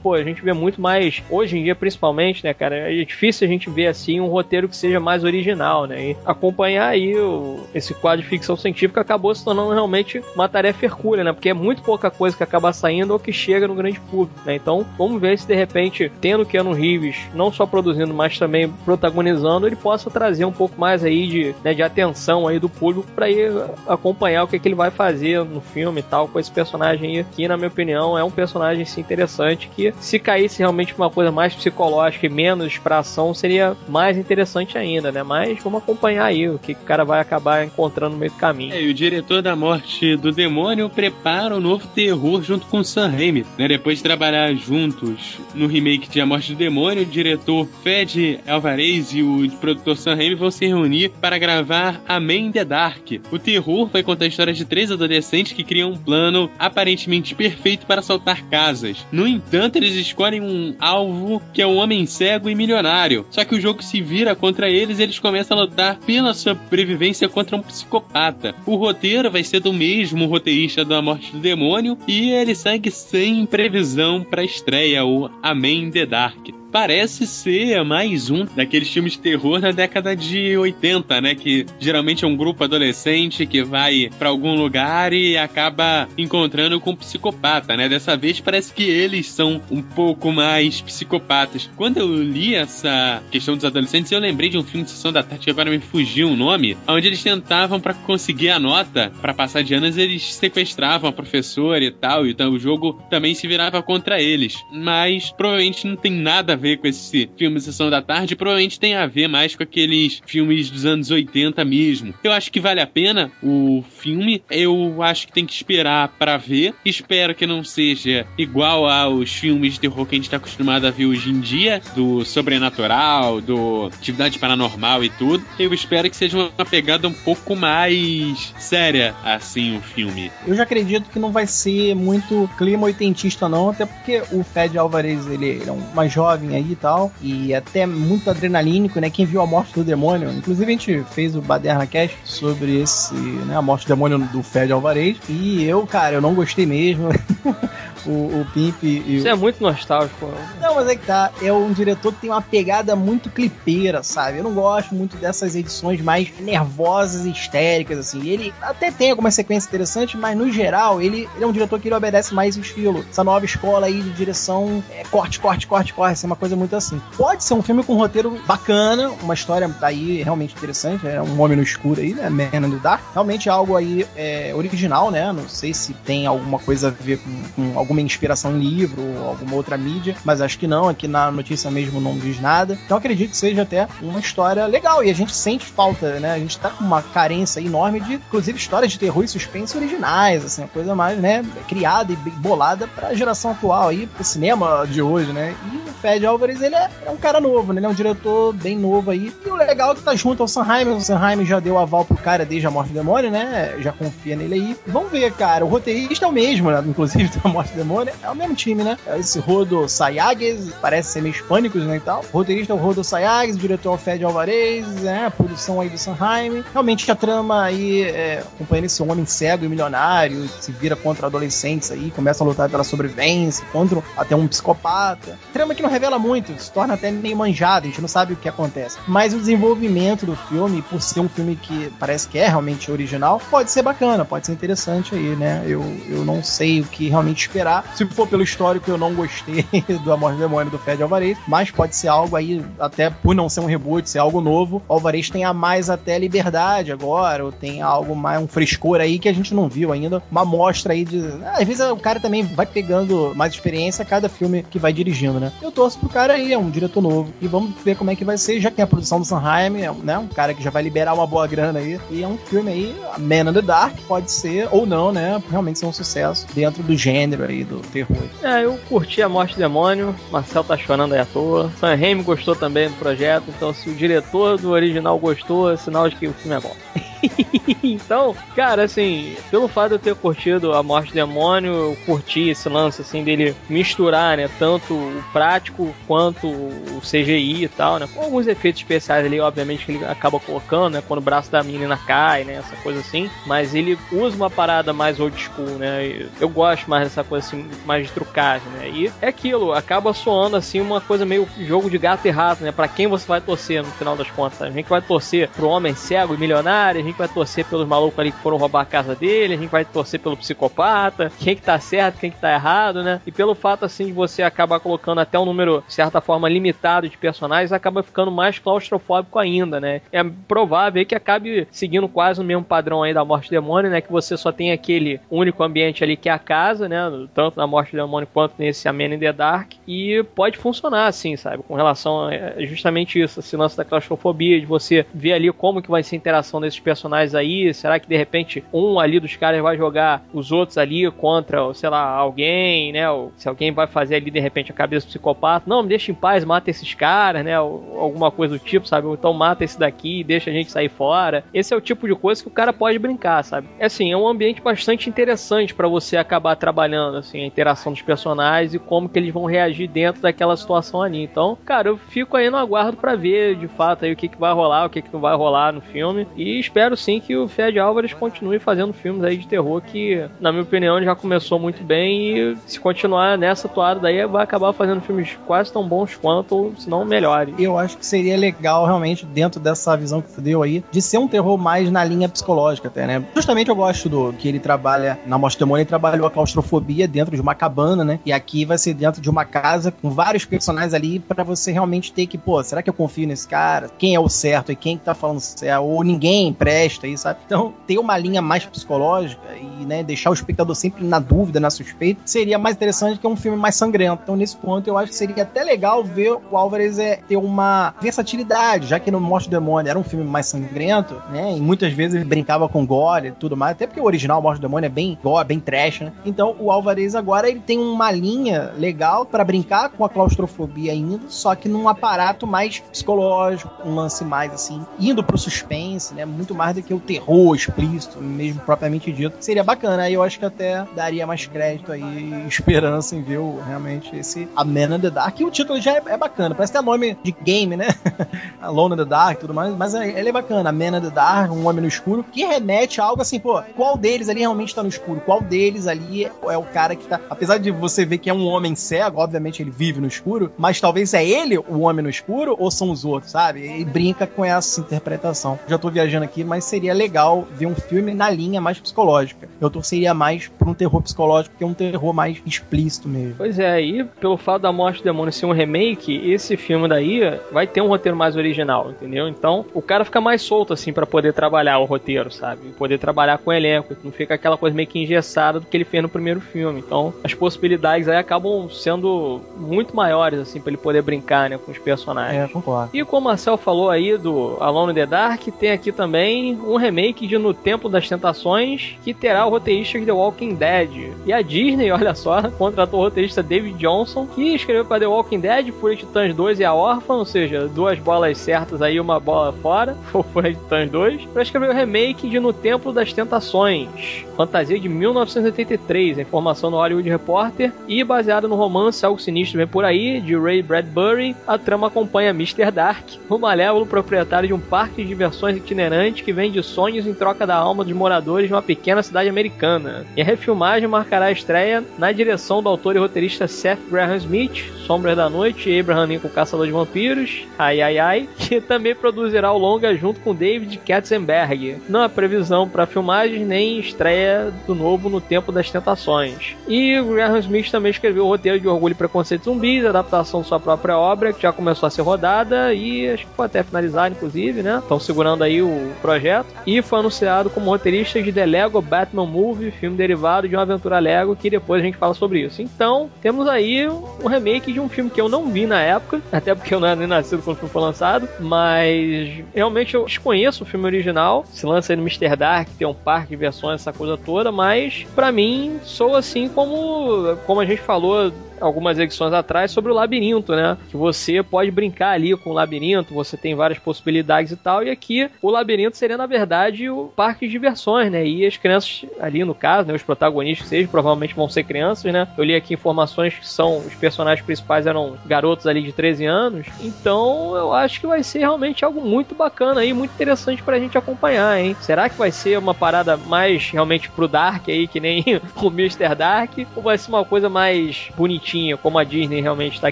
[0.02, 2.76] Pô, a gente vê muito mais, hoje em dia principalmente, né, cara?
[2.92, 6.12] É difícil a gente ver, assim, um roteiro que seja mais original, né?
[6.12, 10.86] E acompanhar aí o, esse quadro de ficção científica acabou se tornando realmente uma tarefa
[10.86, 11.34] hercúlea, né?
[11.34, 14.56] Porque é muito pouca coisa que acaba saindo ou que chega no grande público, né?
[14.56, 19.68] Então, vamos ver se de repente, tendo Keanu Reeves não só produzindo, mas também protagonizando,
[19.68, 23.30] ele possa trazer um pouco mais aí de, né, de atenção aí do público para
[23.30, 23.52] ir
[23.88, 27.48] acompanhar o que, que ele vai fazer no filme e tal com esse personagem aqui,
[27.48, 31.54] na minha opinião, é um personagem sim, interessante que se caísse realmente uma coisa mais
[31.54, 35.24] psicológica e menos pra ação, seria mais interessante ainda, né?
[35.24, 38.74] Mas vamos acompanhar aí o que o cara vai acabar encontrando no meio do caminho.
[38.74, 42.84] É, e o diretor da Morte do Demônio prepara o um novo terror junto com
[42.84, 43.68] Sam Raimi, né?
[43.68, 49.14] Depois de trabalhar juntos no remake de A Morte do Demônio, o diretor Fed Alvarez
[49.14, 53.12] e o produtor Sam Raimi vão se reunir para gravar A in the Dark.
[53.32, 57.86] O terror vai contar a história de três adolescentes que criam um plano aparentemente perfeito
[57.86, 59.06] para assaltar casas.
[59.12, 63.26] No entanto, eles escolhem um alvo que é um homem cego e milionário.
[63.30, 67.28] Só que o jogo se vira contra eles e eles começam a lutar pela sobrevivência
[67.28, 68.56] contra um psicopata.
[68.66, 73.46] O roteiro vai ser do mesmo roteirista da Morte do Demônio e ele segue sem
[73.46, 76.48] previsão para estreia, o Amen the Dark
[76.78, 81.34] parece ser mais um daqueles filmes de terror da década de 80, né?
[81.34, 86.92] Que geralmente é um grupo adolescente que vai para algum lugar e acaba encontrando com
[86.92, 87.90] um psicopata, né?
[87.90, 91.68] Dessa vez parece que eles são um pouco mais psicopatas.
[91.76, 95.24] Quando eu li essa questão dos adolescentes, eu lembrei de um filme de sessão da
[95.24, 99.34] tarde que agora me fugiu o nome, onde eles tentavam para conseguir a nota para
[99.34, 103.82] passar de anos, eles sequestravam a professora e tal, então o jogo também se virava
[103.82, 104.54] contra eles.
[104.72, 108.80] Mas provavelmente não tem nada a ver ver com esse filme Sessão da Tarde, provavelmente
[108.80, 112.14] tem a ver mais com aqueles filmes dos anos 80 mesmo.
[112.24, 116.36] Eu acho que vale a pena o filme, eu acho que tem que esperar para
[116.38, 116.74] ver.
[116.84, 120.92] Espero que não seja igual aos filmes de terror que a gente tá acostumado a
[120.92, 125.44] ver hoje em dia, do sobrenatural, do atividade paranormal e tudo.
[125.58, 130.32] Eu espero que seja uma pegada um pouco mais séria, assim, o filme.
[130.46, 134.78] Eu já acredito que não vai ser muito clima oitentista, não, até porque o Fed
[134.78, 139.10] Alvarez, ele é um mais jovem aí e tal, e até muito adrenalínico, né?
[139.10, 143.14] Quem viu a morte do demônio, inclusive a gente fez o Baderna Cast sobre esse,
[143.14, 147.10] né, a morte do demônio do Fed Alvarez, e eu, cara, eu não gostei mesmo.
[148.08, 149.30] o, o Pimp e Isso o...
[149.30, 150.32] é muito nostálgico.
[150.62, 154.38] Não, mas é que tá, é um diretor que tem uma pegada muito clipeira, sabe?
[154.38, 158.28] Eu não gosto muito dessas edições mais nervosas e histéricas, assim.
[158.28, 161.88] Ele até tem algumas sequências interessantes, mas no geral, ele, ele é um diretor que
[161.88, 163.06] ele obedece mais o estilo.
[163.10, 166.76] Essa nova escola aí de direção é, corte, corte, corte, corte, assim, uma coisa muito
[166.76, 167.02] assim.
[167.18, 171.40] Pode ser um filme com um roteiro bacana, uma história aí realmente interessante, é um
[171.42, 172.30] homem no escuro aí, né?
[172.30, 173.02] Man in the Dark.
[173.14, 175.32] Realmente é algo aí é, original, né?
[175.32, 179.30] Não sei se tem alguma coisa a ver com, com alguma inspiração em livro ou
[179.30, 182.78] alguma outra mídia, mas acho que não, aqui na notícia mesmo não diz nada.
[182.86, 186.34] Então acredito que seja até uma história legal e a gente sente falta, né?
[186.34, 190.46] A gente tá com uma carência enorme de, inclusive, histórias de terror e suspense originais,
[190.46, 195.02] assim, uma coisa mais, né, criada e bolada pra geração atual aí, pro cinema de
[195.02, 195.56] hoje, né?
[195.72, 197.80] E o Fed Alvarez, ele é, é um cara novo, né?
[197.80, 199.34] Ele é um diretor bem novo aí.
[199.46, 202.18] E o legal é que tá junto ao Sanheim, o Sanheim já deu aval pro
[202.18, 203.76] cara desde a morte do demônio, né?
[203.80, 204.78] Já confia nele aí.
[204.88, 205.66] Vamos ver, cara.
[205.66, 206.84] O roteirista é o mesmo, né?
[206.86, 208.14] Inclusive da morte demônio.
[208.22, 208.98] É o mesmo time, né?
[209.06, 211.98] É esse Rodo Sayagues, parece ser meio hispânicos, né?
[211.98, 212.24] E tal.
[212.32, 215.26] Roteirista é o Rodo Sayagues, diretor é o Fed Alvarez, né?
[215.26, 216.64] A produção aí do Sanheim.
[216.72, 221.92] Realmente a trama aí, é, acompanhando esse homem cego e milionário, se vira contra adolescentes
[221.92, 225.38] aí, começa a lutar pela sobrevivência, contra até um psicopata.
[225.54, 228.36] Trama que não revela muito, se torna até meio manjado, a gente não sabe o
[228.36, 228.98] que acontece.
[229.08, 233.42] Mas o desenvolvimento do filme, por ser um filme que parece que é realmente original,
[233.50, 235.64] pode ser bacana, pode ser interessante aí, né?
[235.66, 237.67] Eu, eu não sei o que realmente esperar.
[237.96, 239.66] Se for pelo histórico, eu não gostei
[240.04, 243.50] do Amor do Demônio do Fred Alvarez, mas pode ser algo aí, até por não
[243.50, 244.82] ser um reboot, ser algo novo.
[244.88, 249.20] O Alvarez tem a mais até liberdade agora, ou tem algo mais, um frescor aí
[249.20, 250.22] que a gente não viu ainda.
[250.32, 251.20] Uma mostra aí de.
[251.54, 255.40] Às vezes o cara também vai pegando mais experiência a cada filme que vai dirigindo,
[255.40, 255.52] né?
[255.62, 257.34] Eu torço pro cara aí, é um diretor novo.
[257.42, 259.82] E vamos ver como é que vai ser, já que é a produção do Sanheim,
[259.82, 260.18] é, né?
[260.18, 262.00] Um cara que já vai liberar uma boa grana aí.
[262.10, 265.42] E é um filme aí, Man in the Dark, pode ser, ou não, né?
[265.50, 268.18] Realmente ser um sucesso dentro do gênero aí do terror.
[268.42, 271.72] É, eu curti a Morte do Demônio, Marcel tá chorando aí à toa.
[271.80, 276.16] Sanheim gostou também do projeto, então se o diretor do original gostou, é sinal de
[276.16, 276.76] que o filme é bom.
[277.84, 282.50] então, cara, assim, pelo fato de eu ter curtido a Morte do Demônio, eu curti
[282.50, 288.08] esse lance, assim, dele misturar, né, tanto o prático quanto o CGI e tal, né,
[288.14, 291.64] com alguns efeitos especiais ali, obviamente, que ele acaba colocando, né, quando o braço da
[291.64, 296.28] menina cai, né, essa coisa assim, mas ele usa uma parada mais old school, né,
[296.40, 300.56] eu gosto mais dessa coisa, assim, mais de trucagem, né, e é aquilo, acaba soando,
[300.56, 303.84] assim, uma coisa meio jogo de gato e rato, né, pra quem você vai torcer
[303.84, 307.18] no final das contas, a gente vai torcer pro homem cego e milionário, a gente
[307.18, 310.20] vai torcer pelos malucos ali que foram roubar a casa dele, a gente vai torcer
[310.20, 313.22] pelo psicopata, quem que tá certo, quem que tá errado, né?
[313.26, 317.10] E pelo fato assim de você acabar colocando até um número, de certa forma, limitado
[317.10, 320.02] de personagens, acaba ficando mais claustrofóbico ainda, né?
[320.12, 324.02] É provável que acabe seguindo quase o mesmo padrão aí da Morte do Demônio, né?
[324.02, 326.98] Que você só tem aquele único ambiente ali que é a casa, né?
[327.38, 329.74] Tanto na Morte do Demônio quanto nesse Amen in the Dark.
[329.88, 331.62] E pode funcionar assim, sabe?
[331.62, 335.92] Com relação a justamente isso, esse lance da claustrofobia, de você ver ali como que
[335.92, 337.72] vai ser a interação desses personagens aí?
[337.76, 341.90] Será que de repente um ali dos caras vai jogar os outros ali contra, sei
[341.90, 343.08] lá, alguém, né?
[343.08, 346.12] Ou se alguém vai fazer ali de repente a cabeça do psicopata, não, me deixa
[346.12, 347.62] em paz, mata esses caras, né?
[347.62, 349.08] Ou alguma coisa do tipo, sabe?
[349.10, 351.44] Então mata esse daqui e deixa a gente sair fora.
[351.54, 353.68] Esse é o tipo de coisa que o cara pode brincar, sabe?
[353.78, 358.02] É assim, é um ambiente bastante interessante para você acabar trabalhando, assim, a interação dos
[358.02, 361.22] personagens e como que eles vão reagir dentro daquela situação ali.
[361.22, 364.40] Então, cara, eu fico aí no aguardo para ver de fato aí o que, que
[364.40, 366.28] vai rolar, o que, que não vai rolar no filme.
[366.36, 370.52] E espero sim que o Fred Álvares continue fazendo filmes aí de terror que, na
[370.52, 375.02] minha opinião, já começou muito bem e se continuar nessa toada daí vai acabar fazendo
[375.02, 377.54] filmes quase tão bons quanto, ou se não melhores.
[377.60, 381.18] Eu acho que seria legal realmente dentro dessa visão que tu deu aí de ser
[381.18, 383.24] um terror mais na linha psicológica até, né?
[383.36, 387.36] Justamente eu gosto do que ele trabalha na Mostra Demônio, ele trabalhou a claustrofobia dentro
[387.36, 388.20] de uma cabana, né?
[388.24, 392.14] E aqui vai ser dentro de uma casa com vários personagens ali para você realmente
[392.14, 393.90] ter que, pô, será que eu confio nesse cara?
[393.98, 395.84] Quem é o certo e quem tá falando certo?
[395.84, 397.40] Ou ninguém presta aí, sabe?
[397.46, 401.72] Então, ter uma linha mais psicológica e, né, deixar o espectador sempre na dúvida, na
[401.72, 404.22] suspeita, seria mais interessante que um filme mais sangrento.
[404.24, 407.96] Então, nesse ponto, eu acho que seria até legal ver o Álvares é, ter uma
[408.00, 411.56] versatilidade, já que no Morte do Demônio era um filme mais sangrento, né?
[411.58, 414.60] E muitas vezes ele brincava com gore e tudo mais, até porque o original Morte
[414.60, 416.14] do Demônio é bem gore, bem trash, né?
[416.26, 421.26] Então, o Álvares agora ele tem uma linha legal para brincar com a claustrofobia ainda,
[421.28, 426.26] só que num aparato mais psicológico, um lance mais assim, indo pro suspense, né?
[426.26, 429.38] Muito mais do que o terror explícito, mesmo propriamente dito.
[429.40, 434.16] Seria bacana, aí eu acho que até daria mais crédito aí, esperança em ver realmente
[434.16, 435.40] esse A Man in the Dark.
[435.40, 437.88] E o título já é, é bacana, parece até nome de game, né?
[438.62, 440.70] Alone in the Dark e tudo mais, mas é, ele é bacana.
[440.70, 443.62] A Man in the Dark, um homem no escuro, que remete a algo assim, pô,
[443.76, 445.22] qual deles ali realmente tá no escuro?
[445.22, 447.20] Qual deles ali é o cara que tá.
[447.30, 450.80] Apesar de você ver que é um homem cego, obviamente ele vive no escuro, mas
[450.80, 453.80] talvez é ele o homem no escuro ou são os outros, sabe?
[453.80, 455.60] E brinca com essa interpretação.
[455.68, 459.48] Já tô viajando aqui, mas seria legal ver um filme na linha mais psicológica.
[459.60, 463.36] Eu torceria mais por um terror psicológico que é um terror mais explícito mesmo.
[463.38, 467.22] Pois é, e pelo fato da Morte do Demônio ser um remake, esse filme daí
[467.52, 469.28] vai ter um roteiro mais original, entendeu?
[469.28, 472.70] Então o cara fica mais solto assim para poder trabalhar o roteiro, sabe?
[472.78, 475.86] Poder trabalhar com o elenco, não fica aquela coisa meio que engessada do que ele
[475.86, 476.77] fez no primeiro filme.
[476.78, 481.72] Então as possibilidades aí acabam sendo muito maiores assim para ele poder brincar, né, com
[481.72, 482.44] os personagens.
[482.44, 482.90] É, concordo.
[482.94, 486.78] E como o Marcel falou aí do Alone in the Dark, tem aqui também um
[486.78, 491.12] remake de No Templo das Tentações, que terá o roteirista de The Walking Dead.
[491.26, 495.40] E a Disney, olha só, contratou o roteirista David Johnson, que escreveu para The Walking
[495.40, 499.52] Dead, Fúria Titãs 2 e A Órfã, ou seja, duas bolas certas aí, uma bola
[499.54, 504.80] fora, foi Fúria Titãs 2, para escrever o remake de No Templo das Tentações, fantasia
[504.80, 509.86] de 1983, a informação no Hollywood Reporter, e baseado no romance Algo Sinistro Vem Por
[509.86, 512.72] Aí, de Ray Bradbury, a trama acompanha Mr.
[512.72, 517.46] Dark, o malévolo proprietário de um parque de diversões itinerante que vende sonhos em troca
[517.46, 520.06] da alma dos moradores de uma pequena cidade americana.
[520.16, 524.66] E a refilmagem marcará a estreia na direção do autor e roteirista Seth Graham Smith,
[524.86, 529.52] Sombras da Noite e Abraham Lincoln Caçador de Vampiros, ai ai ai, que também produzirá
[529.52, 531.78] o longa junto com David Katzenberg.
[531.88, 536.57] Não há previsão para filmagens nem estreia do novo no Tempo das Tentações.
[536.68, 540.48] E o Graham Smith também escreveu o roteiro de Orgulho e Preconceito Zumbis, adaptação de
[540.48, 544.16] sua própria obra, que já começou a ser rodada e acho que foi até finalizada,
[544.16, 544.80] inclusive, né?
[544.80, 546.48] Estão segurando aí o projeto.
[546.66, 551.00] E foi anunciado como roteirista de The Lego Batman Movie, filme derivado de uma aventura
[551.00, 552.62] Lego, que depois a gente fala sobre isso.
[552.62, 556.54] Então, temos aí um remake de um filme que eu não vi na época, até
[556.54, 560.64] porque eu não era nem nascido quando o filme foi lançado, mas realmente eu desconheço
[560.64, 561.46] o filme original.
[561.50, 562.36] Se lança aí no Mr.
[562.36, 567.36] Dark, tem um parque de versões, essa coisa toda, mas para mim sou assim como,
[567.46, 570.78] como a gente falou algumas edições atrás sobre o labirinto, né?
[570.90, 574.84] Que você pode brincar ali com o labirinto, você tem várias possibilidades e tal.
[574.84, 578.26] E aqui o labirinto seria, na verdade, o parque de diversões, né?
[578.26, 579.94] E as crianças, ali no caso, né?
[579.94, 582.28] Os protagonistas, seja, provavelmente vão ser crianças, né?
[582.38, 586.68] Eu li aqui informações que são os personagens principais eram garotos ali de 13 anos.
[586.82, 590.98] Então eu acho que vai ser realmente algo muito bacana aí, muito interessante pra gente
[590.98, 591.76] acompanhar, hein?
[591.82, 595.24] Será que vai ser uma parada mais realmente pro Dark aí, que nem
[595.56, 596.16] o Mr.
[596.16, 596.52] Dark?
[596.76, 598.47] Ou vai ser uma coisa mais bonitinha?
[598.48, 599.92] Bonitinha, como a Disney realmente está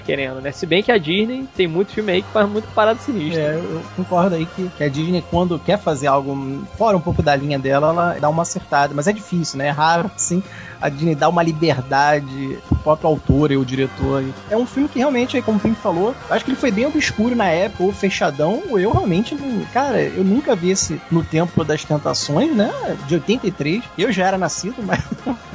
[0.00, 0.50] querendo, né?
[0.50, 3.42] Se bem que a Disney tem muito filme aí que faz muito parada sinistra.
[3.42, 7.22] É, eu concordo aí que, que, a Disney, quando quer fazer algo fora um pouco
[7.22, 8.94] da linha dela, ela dá uma acertada.
[8.94, 9.66] Mas é difícil, né?
[9.66, 10.42] É raro, sim
[10.80, 14.24] a Disney dá uma liberdade pro próprio autor e o diretor.
[14.50, 17.34] É um filme que realmente, como o Pim falou, acho que ele foi bem obscuro
[17.34, 18.62] na época, ou fechadão.
[18.70, 19.36] Eu realmente,
[19.72, 22.70] cara, eu nunca vi esse no Tempo das Tentações, né?
[23.06, 23.82] De 83.
[23.98, 25.02] Eu já era nascido, mas,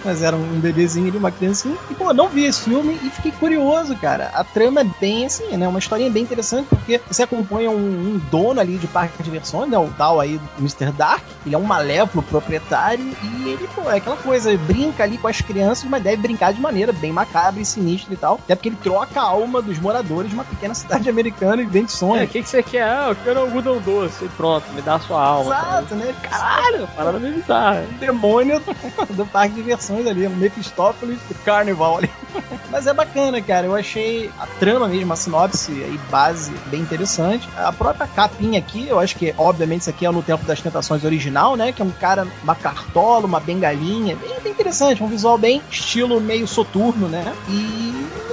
[0.04, 1.76] mas era um bebezinho ali, uma criancinha.
[1.90, 4.30] E, pô, não vi esse filme e fiquei curioso, cara.
[4.34, 5.68] A trama é bem assim, né?
[5.68, 9.70] Uma historinha bem interessante, porque você acompanha um, um dono ali de parque de diversões,
[9.70, 9.78] né?
[9.78, 10.92] O tal aí do Mr.
[10.92, 11.24] Dark.
[11.46, 15.28] Ele é um malévolo proprietário e ele, pô, é aquela coisa, brinca ali ali com
[15.28, 18.36] as crianças, mas deve brincar de maneira bem macabra e sinistra e tal.
[18.36, 21.92] Até porque ele troca a alma dos moradores de uma pequena cidade americana e vende
[21.92, 22.22] sonhos.
[22.22, 22.84] É, o que, que você quer?
[22.84, 24.26] Ah, eu quero algodão doce.
[24.26, 25.54] E pronto, me dá a sua alma.
[25.54, 25.96] Exato, cara.
[25.96, 26.16] né?
[26.24, 27.86] Caralho, parada meio bizarra.
[28.00, 28.62] Demônio
[29.12, 32.10] do parque de diversões ali, Mephistópolis Carnival ali.
[32.72, 33.68] Mas é bacana, cara.
[33.68, 37.48] Eu achei a trama mesmo, a sinopse e base bem interessante.
[37.58, 41.04] A própria capinha aqui, eu acho que, obviamente, isso aqui é no Tempo das Tentações
[41.04, 41.72] original, né?
[41.72, 44.16] Que é um cara, uma cartola, uma bengalinha.
[44.16, 47.24] Bem, bem interessante, um visual bem estilo meio soturno, né?
[47.50, 47.91] E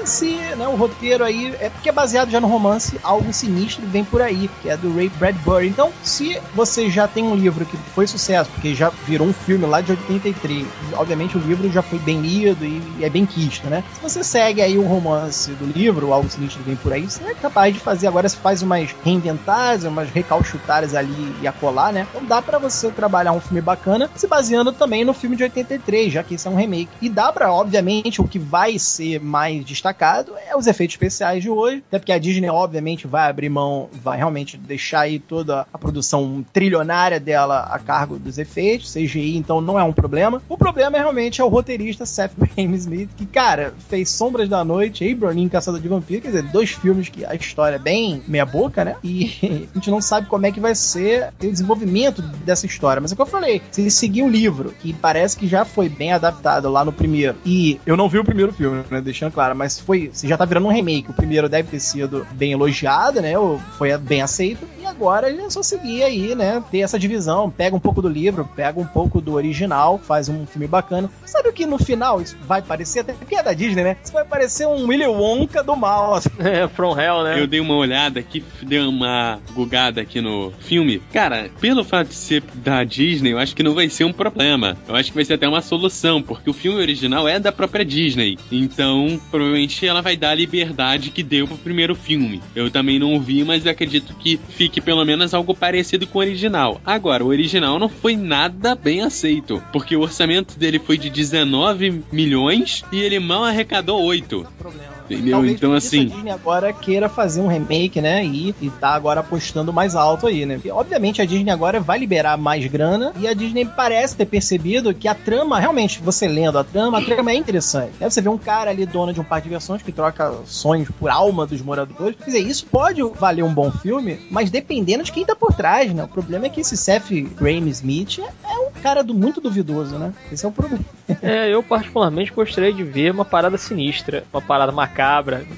[0.08, 4.02] esse, né, o roteiro aí é porque é baseado já no romance Algo Sinistro vem
[4.02, 5.68] por aí, que é do Ray Bradbury.
[5.68, 9.66] Então, se você já tem um livro que foi sucesso, porque já virou um filme
[9.66, 13.84] lá de 83, obviamente o livro já foi bem lido e é bem quisto, né?
[13.94, 17.34] Se você segue aí o romance do livro, Algo Sinistro vem por aí, você é
[17.34, 22.06] capaz de fazer agora, você faz umas reinventadas, umas recalchutadas ali e acolá, né?
[22.08, 26.10] Então dá para você trabalhar um filme bacana, se baseando também no filme de 83,
[26.10, 26.88] já que isso é um remake.
[27.02, 31.42] E dá para, obviamente, o que vai ser mais destacado destacado é os efeitos especiais
[31.42, 35.66] de hoje, até porque a Disney, obviamente, vai abrir mão, vai realmente deixar aí toda
[35.72, 40.40] a produção trilionária dela a cargo dos efeitos, CGI, então não é um problema.
[40.48, 44.64] O problema é realmente é o roteirista Seth Graham Smith, que, cara, fez Sombras da
[44.64, 48.46] Noite, Abraham Caçador de Vampiro, quer dizer, dois filmes que a história é bem meia
[48.46, 48.96] boca, né?
[49.02, 53.00] E a gente não sabe como é que vai ser o desenvolvimento dessa história.
[53.00, 55.64] Mas é o que eu falei, se ele seguir o livro, que parece que já
[55.64, 59.00] foi bem adaptado lá no primeiro, e eu não vi o primeiro filme, né?
[59.00, 60.10] Deixando claro, mas foi.
[60.22, 61.10] Já tá virando um remake.
[61.10, 63.38] O primeiro deve ter sido bem elogiado, né?
[63.38, 64.68] Ou foi bem aceito.
[64.78, 66.62] E agora ele é só seguir aí, né?
[66.70, 67.50] Ter essa divisão.
[67.50, 71.08] Pega um pouco do livro, pega um pouco do original, faz um filme bacana.
[71.24, 73.00] Sabe o que no final isso vai parecer?
[73.00, 73.96] Até porque é da Disney, né?
[74.04, 76.14] Isso vai parecer um Willy Wonka do mal.
[76.14, 76.28] Assim.
[76.48, 77.40] É, From Hell, né?
[77.40, 81.02] Eu dei uma olhada aqui, dei uma gugada aqui no filme.
[81.12, 84.76] Cara, pelo fato de ser da Disney, eu acho que não vai ser um problema.
[84.88, 87.84] Eu acho que vai ser até uma solução, porque o filme original é da própria
[87.84, 88.38] Disney.
[88.50, 92.42] Então, provavelmente ela vai dar a liberdade que deu pro primeiro filme.
[92.54, 96.80] Eu também não vi, mas acredito que fique pelo menos algo parecido com o original.
[96.84, 102.02] Agora, o original não foi nada bem aceito, porque o orçamento dele foi de 19
[102.12, 104.46] milhões e ele mal arrecadou 8.
[104.58, 104.97] Problema.
[105.10, 105.32] Entendeu?
[105.32, 106.06] Talvez então, assim.
[106.06, 108.24] A Disney agora queira fazer um remake, né?
[108.24, 110.54] E, e tá agora apostando mais alto aí, né?
[110.54, 114.94] Porque, obviamente, a Disney agora vai liberar mais grana e a Disney parece ter percebido
[114.94, 117.92] que a trama, realmente, você lendo a trama, a trama é interessante.
[118.00, 120.88] Aí você vê um cara ali, dono de um parque de diversões, que troca sonhos
[120.98, 122.16] por alma dos moradores.
[122.18, 125.92] Quer dizer, isso pode valer um bom filme, mas dependendo de quem tá por trás,
[125.92, 126.04] né?
[126.04, 130.12] O problema é que esse Seth Graham Smith é um cara do muito duvidoso, né?
[130.30, 130.84] Esse é o problema.
[131.22, 134.97] É, eu particularmente gostaria de ver uma parada sinistra, uma parada macabra,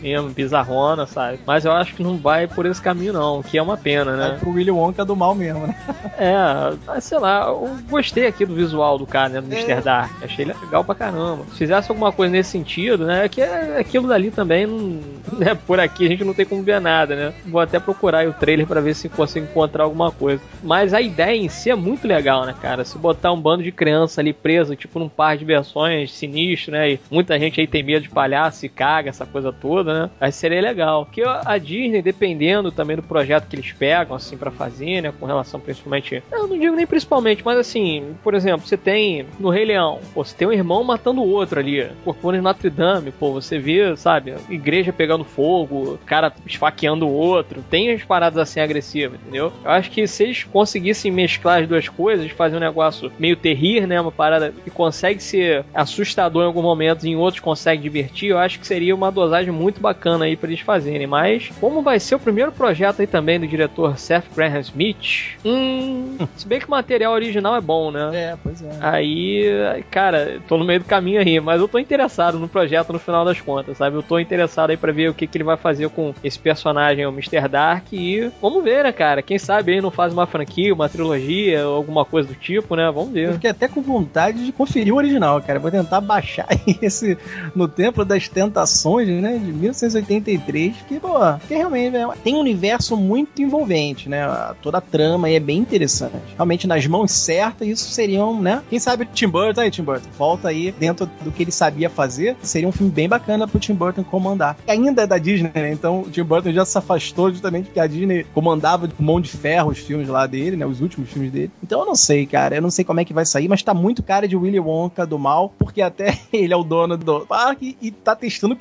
[0.01, 1.39] mesmo, bizarrona, sabe?
[1.47, 4.29] Mas eu acho que não vai por esse caminho, não, que é uma pena, né?
[4.31, 5.75] Vai pro Willy Wonka do mal mesmo, né?
[6.21, 9.41] É, mas sei lá, eu gostei aqui do visual do cara, né?
[9.41, 9.73] Do Mr.
[9.73, 9.81] É.
[9.81, 10.23] Dark.
[10.23, 11.45] Achei legal pra caramba.
[11.53, 13.27] Se fizesse alguma coisa nesse sentido, né?
[13.27, 15.01] Que é, aquilo dali também, não,
[15.39, 15.57] né?
[15.67, 17.33] Por aqui a gente não tem como ver nada, né?
[17.47, 20.43] Vou até procurar aí o trailer pra ver se consigo encontrar alguma coisa.
[20.63, 22.85] Mas a ideia em si é muito legal, né, cara?
[22.85, 26.93] Se botar um bando de criança ali preso, tipo num par de versões sinistro, né?
[26.93, 30.11] E muita gente aí tem medo de palhaço e caga, essa coisa toda, né?
[30.21, 31.07] Aí seria legal.
[31.07, 35.13] Porque a Disney, dependendo também do projeto que eles pegam, assim, pra fazer, né?
[35.19, 36.23] Com relação principalmente.
[36.31, 40.25] Eu não digo nem principalmente, mas assim, por exemplo, você tem no Rei Leão, pô,
[40.25, 41.87] você tem um irmão matando o outro ali.
[42.05, 47.13] Pô, quando em Notre Dame, pô, você vê, sabe, igreja pegando fogo, cara esfaqueando o
[47.13, 47.63] outro.
[47.71, 49.53] Tem as paradas assim agressivas, entendeu?
[49.65, 53.87] Eu acho que se eles conseguissem mesclar as duas coisas, fazer um negócio meio terrir,
[53.87, 54.01] né?
[54.01, 58.39] Uma parada que consegue ser assustador em alguns momentos e em outros consegue divertir, eu
[58.39, 61.07] acho que seria uma dosagem muito bacana aí pra eles fazerem.
[61.07, 66.17] Mas, como vai ser o primeiro projeto aí também do diretor Seth Graham Smith, hum,
[66.37, 68.11] se bem que o material original é bom, né?
[68.13, 68.71] É, pois é.
[68.81, 72.99] Aí, cara, tô no meio do caminho aí, mas eu tô interessado no projeto no
[72.99, 73.97] final das contas, sabe?
[73.97, 77.07] Eu tô interessado aí pra ver o que, que ele vai fazer com esse personagem,
[77.07, 77.49] o Mr.
[77.49, 79.23] Dark, e vamos ver, né, cara?
[79.23, 82.91] Quem sabe aí não faz uma franquia, uma trilogia, alguma coisa do tipo, né?
[82.93, 83.33] Vamos Eu ver.
[83.35, 85.59] fiquei até com vontade de conferir o original, cara.
[85.59, 86.47] Vou tentar baixar
[86.83, 87.17] esse
[87.55, 89.39] no Templo das Tentações, né?
[89.39, 90.77] De 1983.
[90.89, 91.15] Que, pô,
[91.47, 94.27] que realmente é, tem um universo muito envolvente, né?
[94.63, 96.15] Toda a trama aí é bem interessante.
[96.35, 98.63] Realmente, nas mãos certas, isso seriam, né?
[98.69, 100.09] Quem sabe Tim Burton aí, Tim Burton.
[100.17, 102.37] Volta aí dentro do que ele sabia fazer.
[102.43, 104.57] Seria um filme bem bacana pro Tim Burton comandar.
[104.67, 105.73] Ainda é da Disney, né?
[105.73, 109.31] Então o Tim Burton já se afastou justamente porque a Disney comandava de mão de
[109.31, 110.67] ferro os filmes lá dele, né?
[110.67, 111.51] Os últimos filmes dele.
[111.63, 112.57] Então eu não sei, cara.
[112.57, 115.07] Eu não sei como é que vai sair, mas tá muito cara de Willy Wonka
[115.07, 118.57] do mal, porque até ele é o dono do parque e tá testando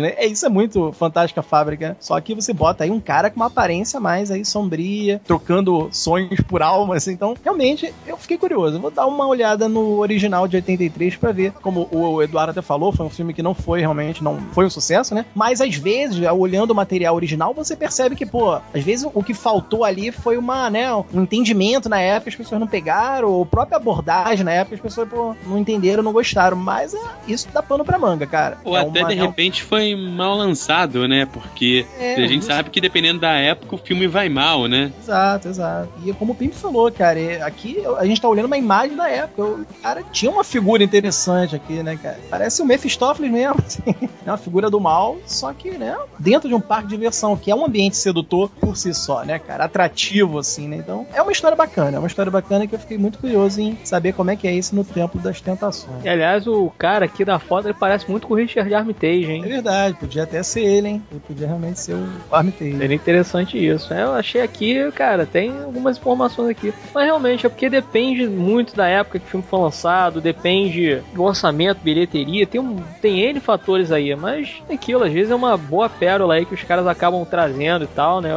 [0.00, 0.14] né?
[0.16, 1.96] É isso é muito fantástica fábrica.
[2.00, 6.40] Só que você bota aí um cara com uma aparência mais aí sombria, trocando sonhos
[6.40, 7.06] por almas.
[7.08, 8.76] Então, realmente, eu fiquei curioso.
[8.76, 11.52] Eu vou dar uma olhada no original de 83 pra ver.
[11.62, 14.70] Como o Eduardo até falou, foi um filme que não foi realmente, não foi um
[14.70, 15.24] sucesso, né?
[15.34, 19.34] Mas às vezes, olhando o material original, você percebe que, pô, às vezes o que
[19.34, 23.46] faltou ali foi uma, né, um entendimento na época, as pessoas não pegaram, ou a
[23.46, 26.56] própria abordagem na época, as pessoas, pô, não entenderam, não gostaram.
[26.56, 28.58] Mas é, isso dá pano pra manga, cara.
[28.64, 31.24] Ou É até uma- de é repente foi mal lançado, né?
[31.24, 32.48] Porque É, a gente isso.
[32.48, 34.92] sabe que dependendo da época o filme vai mal, né?
[35.00, 35.88] Exato, exato.
[36.04, 39.08] E como o Pimp falou, cara, é- aqui a gente tá olhando uma imagem da
[39.08, 39.42] época.
[39.42, 42.18] O cara tinha uma figura interessante aqui, né, cara?
[42.28, 43.82] Parece o Mephistófeles mesmo, assim.
[44.26, 47.50] É uma figura do mal, só que, né, dentro de um parque de diversão, que
[47.50, 49.64] é um ambiente sedutor por si só, né, cara?
[49.64, 50.76] Atrativo, assim, né?
[50.76, 53.78] Então, é uma história bacana, é uma história bacana que eu fiquei muito curioso em
[53.84, 56.04] saber como é que é isso no Templo das Tentações.
[56.04, 59.32] E aliás, o cara aqui da foto ele parece muito com o Richard Armitage, É
[59.34, 59.61] hein?
[59.62, 61.02] Verdade, podia até ser ele, hein?
[61.10, 62.76] Ele podia realmente ser o Armitage.
[62.76, 63.94] Seria interessante isso.
[63.94, 66.72] É, Eu achei aqui, cara, tem algumas informações aqui.
[66.94, 71.22] Mas realmente é porque depende muito da época que o filme foi lançado, depende do
[71.22, 75.56] orçamento, bilheteria, tem, um, tem N fatores aí, mas é aquilo, às vezes é uma
[75.56, 78.30] boa pérola aí que os caras acabam trazendo e tal, né?